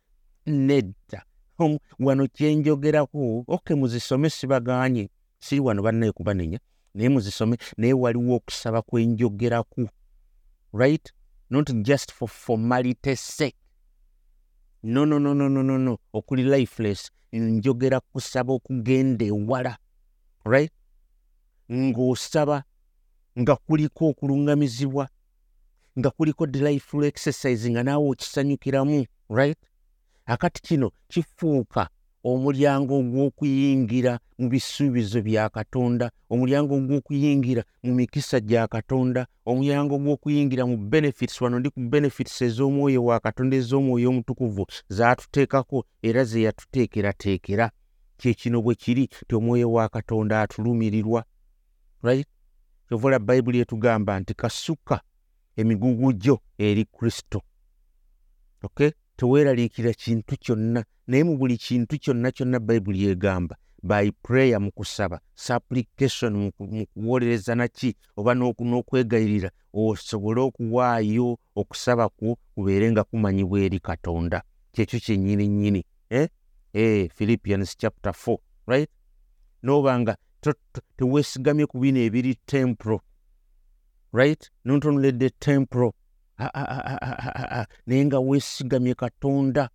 nedda. 0.45 1.23
Wano 1.99 2.27
kyenjogerako 2.27 3.43
oke 3.47 3.75
muzisome 3.75 4.29
sibaganye. 4.29 5.09
Siri 5.39 5.61
wano 5.61 5.81
bannaye 5.81 6.11
kubanenya 6.11 6.59
naye 6.93 7.09
muzisome 7.09 7.57
naye 7.77 7.93
waliwo 7.93 8.35
okusaba 8.35 8.81
kwenjogeraku 8.81 9.87
right? 10.73 11.13
Not 11.49 11.71
just 11.71 12.11
for 12.13 12.27
formality 12.27 13.15
sake. 13.15 13.55
No 14.83 15.05
no 15.05 15.19
no 15.19 15.33
no 15.33 15.49
no 15.49 15.63
no 15.63 15.77
no. 15.77 15.97
Okuli 16.13 16.43
lifeless. 16.43 17.11
Njogera 17.33 17.99
kusaba 17.99 18.53
okugenda 18.53 19.25
ewala 19.25 19.77
right? 20.45 20.71
Ng'osaba 21.71 22.63
nga 23.39 23.55
kuliko 23.55 24.09
okuluŋŋamizibwa 24.09 25.07
nga 25.99 26.09
kuliko 26.09 26.45
delightful 26.47 27.03
exercise 27.03 27.69
nga 27.69 27.83
naawe 27.83 28.09
okisanyukiramu 28.09 29.05
right? 29.29 29.57
Akati 30.25 30.61
kino 30.61 30.91
kifuuka 31.07 31.89
omulyango 32.23 32.93
ogw'okuyingira 32.99 34.19
mu 34.39 34.49
bisuubizo 34.49 35.21
bya 35.21 35.49
katonda 35.49 36.11
omulyango 36.31 36.73
ogw'okuyingira 36.79 37.63
mu 37.83 37.91
mikisa 37.95 38.39
gya 38.39 38.67
katonda 38.67 39.27
omulyango 39.45 39.95
ogw'okuyingira 39.95 40.63
mu 40.65 40.77
benefits 40.77 41.41
wano 41.41 41.59
ndi 41.59 41.69
ku 41.69 41.79
benefits 41.79 42.41
ez'omwoyo 42.41 42.99
wa 43.05 43.19
katonda 43.19 43.57
ez'omwoyo 43.57 44.09
omutukuvu 44.09 44.63
zaatuteekako 44.87 45.77
era 46.07 46.23
ze 46.23 46.41
yatuteekerateekera 46.47 47.65
kyekino 48.17 48.61
bwe 48.61 48.75
kiri 48.75 49.07
ti 49.27 49.35
omwoyo 49.35 49.71
wa 49.71 49.89
katonda 49.89 50.41
atulumirirwa 50.41 51.25
right? 52.03 52.27
Kyova 52.87 53.07
ola 53.07 53.19
bayibuli 53.19 53.59
etugamba 53.59 54.19
nti 54.19 54.33
kasuka 54.33 55.01
emigugu 55.55 56.13
gyo 56.13 56.39
eri 56.57 56.85
kristo. 56.85 57.41
Okay? 58.63 58.91
Teweeraliikira 59.17 59.93
kintu 59.93 60.37
kyonna 60.37 60.83
naye 61.07 61.23
mu 61.23 61.37
buli 61.37 61.57
kintu 61.57 61.99
kyonna 61.99 62.31
kyonna 62.31 62.59
bayibuli 62.59 63.05
egamba 63.05 63.55
by 63.83 64.11
prayer 64.11 64.59
mu 64.61 64.71
kusaba 64.71 65.19
supplication 65.35 66.33
mu 66.33 66.85
kuwolereza 66.93 67.55
naki 67.55 67.95
oba 68.17 68.33
n'okwegayirira 68.33 69.49
osobole 69.73 70.41
okuwaayo 70.41 71.37
okusaba 71.55 72.09
kwo 72.09 72.37
kubeere 72.55 72.91
nga 72.91 73.03
kumanyibwa 73.03 73.59
eri 73.59 73.79
katonda. 73.79 74.43
Kyekyo 74.71 74.99
kyennyini 74.99 75.47
nnyini 75.47 75.85
eh? 76.73 77.07
philippians 77.13 77.75
chapter 77.77 78.13
4 78.13 78.37
right? 78.67 78.89
Noba 79.63 79.99
nga 79.99 80.17
teweesigamye 80.97 81.65
ku 81.65 81.79
bino 81.79 81.99
ebiri 81.99 82.35
tempro 82.45 83.01
right? 84.13 84.49
Nontonuledde 84.65 85.29
tempro. 85.39 85.93
Naye 87.85 88.05
nga 88.05 88.19
weesigamye 88.19 88.93
katonda 88.95 89.69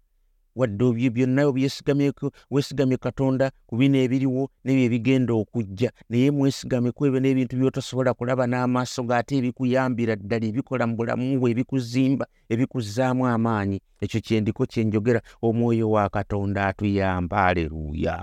wadde 0.59 0.85
obyo 0.85 1.11
byonna 1.11 1.47
obyesigamyeko 1.47 2.27
weesigamye 2.51 2.97
katonda 2.97 3.47
ku 3.67 3.77
bino 3.79 3.99
ebiriwo 4.05 4.51
nebyo 4.65 4.85
ebigenda 4.89 5.33
okujja. 5.35 5.91
Naye 6.11 6.31
mwesigameku 6.31 7.07
ebyo 7.07 7.21
n'ebintu 7.21 7.55
byotasobola 7.57 8.11
kulaba 8.19 8.45
n'amaaso 8.51 9.03
gaate 9.09 9.39
ebikuyambira 9.39 10.17
ddala 10.19 10.47
ebikola 10.51 10.85
mu 10.91 10.95
bulamu 10.99 11.39
bwe 11.41 11.51
ebikuzimba 11.55 12.25
ebikuzzaamu 12.53 13.23
amaanyi. 13.27 13.79
Ekyo 14.03 14.21
kyendiko 14.21 14.67
kyenjogera 14.67 15.21
omwoyo 15.47 15.87
wa 15.95 16.09
katonda 16.11 16.67
atuyamba. 16.67 17.37
Aleluuya 17.47 18.15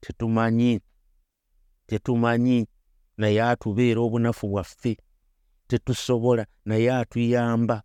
tetumanyi 0.00 0.80
tetumanyi 1.86 2.66
naye 3.18 3.42
atubeera 3.42 4.00
obunafu 4.00 4.46
bwaffe. 4.48 4.96
Tetusobola 5.68 6.46
naye 6.64 6.92
atuyamba 6.92 7.82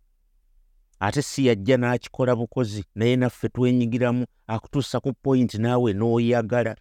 ate 1.06 1.22
si 1.22 1.46
yajja 1.46 1.76
n'akikola 1.76 2.32
bukozi 2.36 2.84
naye 2.94 3.16
naffe 3.16 3.48
twenyigiramu 3.48 4.24
akutuusa 4.46 5.00
ku 5.00 5.10
pointi 5.22 5.58
naawe 5.58 5.90
n'oyagala 5.98 6.72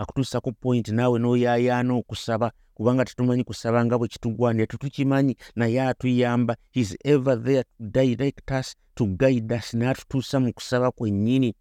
akutuusa 0.00 0.40
ku 0.40 0.50
pointi 0.52 0.90
naawe 0.92 1.18
n'oyaayaana 1.18 1.92
okusaba 2.00 2.50
kubanga 2.74 3.04
tetumanyi 3.04 3.44
kusaba 3.44 3.84
nga 3.84 3.98
bwe 3.98 4.08
kitugwanira 4.08 4.66
tetukimanyi 4.66 5.34
naye 5.56 5.78
atuyamba 5.82 6.56
his 6.70 6.96
ever 7.04 7.36
there 7.42 7.62
to 7.64 7.84
direct 7.98 8.50
us 8.50 8.74
to 8.94 9.06
guide 9.06 9.54
us 9.54 9.74
n'atutuusa 9.74 10.40
mu 10.40 10.52
kusaba 10.52 10.90
kwennyini 10.90 11.54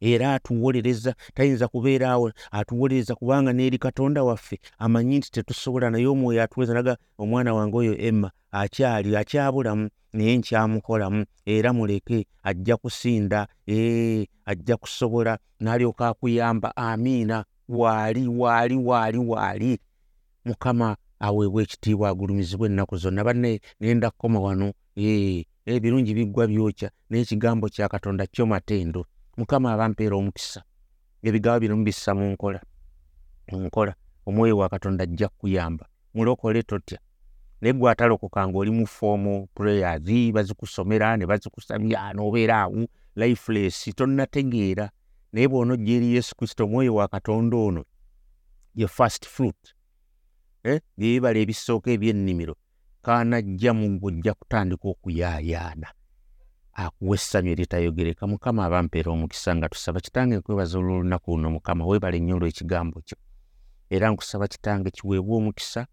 era 0.00 0.34
atuwolereza 0.34 1.14
tayinza 1.34 1.68
kubeera 1.68 2.10
awo 2.10 2.32
atuwolereza 2.50 3.14
kubanga 3.14 3.52
n'eri 3.52 3.78
katonda 3.78 4.22
waffe 4.24 4.60
amanyi 4.78 5.18
nti 5.18 5.30
tetusobola 5.30 5.90
naye 5.90 6.06
omwoyo 6.06 6.42
atuweza 6.42 6.74
naga 6.74 6.96
omwana 7.18 7.54
wange 7.54 7.76
oyo 7.76 7.94
emma 7.98 8.30
akyali 8.52 9.16
akyabulamu 9.16 9.88
naye 10.12 10.36
nkyamukolamu 10.38 11.24
era 11.46 11.72
muleke 11.72 12.26
ajja 12.42 12.76
kusinda 12.76 13.46
ee 13.68 14.26
ajja 14.44 14.76
kusobola 14.76 15.38
n'alyoka 15.60 16.08
akuyamba 16.08 16.76
amiina 16.76 17.44
waali 17.68 18.28
waali 18.28 18.76
waali 18.76 19.18
waali. 19.18 19.78
Mukama 20.44 20.96
aweebwa 21.20 21.62
ekitiibwa 21.62 22.08
agulumizibwa 22.08 22.66
ennaku 22.68 22.96
zonna. 22.96 23.24
Banne 23.24 23.60
nenda 23.80 24.10
kukoma 24.10 24.40
wano 24.40 24.72
ee 24.96 25.44
ebirungi 25.66 26.14
biggwa 26.14 26.46
byokya 26.46 26.90
n'ekigambo 27.10 27.68
kya 27.68 27.88
katonda 27.88 28.26
kyo 28.26 28.46
matendo 28.46 29.06
mukama 29.40 29.72
abampeera 29.72 30.16
omukisa 30.16 30.60
ebigambo 31.26 31.60
bino 31.60 31.76
mubissa 31.76 32.14
mu 32.14 32.24
nkola 32.32 32.60
nkola. 33.52 33.94
Omwoyo 34.26 34.56
wa 34.58 34.68
katonda 34.68 35.04
ajja 35.04 35.28
kukuyamba. 35.28 35.88
Mulokole 36.14 36.62
totya? 36.62 36.98
Naye 37.60 37.72
gwe 37.74 37.90
atalokoka 37.90 38.48
ngaoli 38.48 38.70
mu 38.70 38.86
foomu 38.86 39.46
prayers 39.54 40.32
bazikusomera 40.32 41.16
ne 41.16 41.26
bazikusabya 41.26 42.12
noobeera 42.12 42.60
awo 42.60 42.86
lifeless 43.16 43.90
tonnategeera. 43.96 44.90
Naye 45.32 45.48
bw'onojja 45.48 45.94
eri 45.96 46.14
yesu 46.14 46.36
kristo 46.36 46.64
omwoyo 46.64 46.94
wa 46.94 47.08
katonda 47.08 47.56
ono 47.56 47.84
ye 48.74 48.88
fast 48.88 49.26
fruit 49.26 49.74
eh, 50.64 50.80
byebibala 50.96 51.38
ebisooka 51.38 51.90
ebyennimiro 51.90 52.54
kaanajja 53.02 53.72
mu 53.74 53.98
gwe 53.98 54.12
ojja 54.12 54.34
kutandika 54.34 54.88
okuyaayaana 54.88 55.88
akuwa 56.72 57.14
essanyu 57.16 57.50
eritayogereka 57.52 58.26
mukama 58.26 58.64
abampeera 58.64 59.10
omukisa 59.12 59.56
nga 59.56 59.68
tusaba 59.68 60.00
kitange 60.00 60.36
nkwebaza 60.36 60.78
olw'olunaku 60.78 61.36
luno 61.36 61.50
mukama 61.56 61.82
weebala 61.88 62.16
ennyo 62.16 62.34
olw'ekigambo 62.36 63.00
kyo. 63.06 63.16
Era 63.94 64.06
nkusaba 64.10 64.46
kitange 64.52 64.90
kiweebwa 64.90 65.36
omukisa 65.36 65.86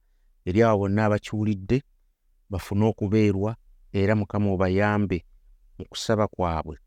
eri 0.46 0.60
abo 0.64 0.78
bonna 0.78 1.02
abakiwulidde 1.06 1.78
bafune 2.52 2.86
okubeerwa 2.92 3.52
era 3.94 4.14
mukama 4.16 4.48
obayambe 4.56 5.26
mu 5.78 5.86
kusaba 5.92 6.28
kwabwe. 6.28 6.78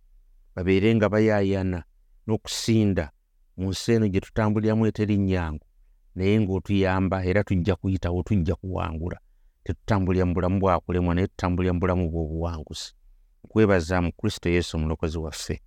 Babeere 0.54 0.94
nga 0.94 1.08
bayaayana 1.08 1.80
n'okusinda 2.26 3.04
mu 3.58 3.68
nsi 3.70 3.92
eno 3.92 4.06
gye 4.08 4.20
tutambuliramu 4.20 4.86
eteri 4.86 5.16
nnyangu 5.18 5.66
naye 6.14 6.40
ng'otuyamba 6.40 7.16
era 7.28 7.40
tujja 7.44 7.74
kuyitawo 7.76 8.22
tujja 8.22 8.54
kuwangula. 8.54 9.18
Tetutambulira 9.64 10.24
mu 10.26 10.34
bulamu 10.34 10.58
bwakulemwa 10.60 11.14
naye 11.14 11.26
tutambulira 11.26 11.72
mu 11.74 11.80
bulamu 11.80 12.04
bw'obuwanguzi 12.10 12.94
nkwebaza 13.44 14.00
mu 14.02 14.12
kristo 14.12 14.48
yesu 14.48 14.76
omulokozi 14.76 15.18
waffe 15.18 15.60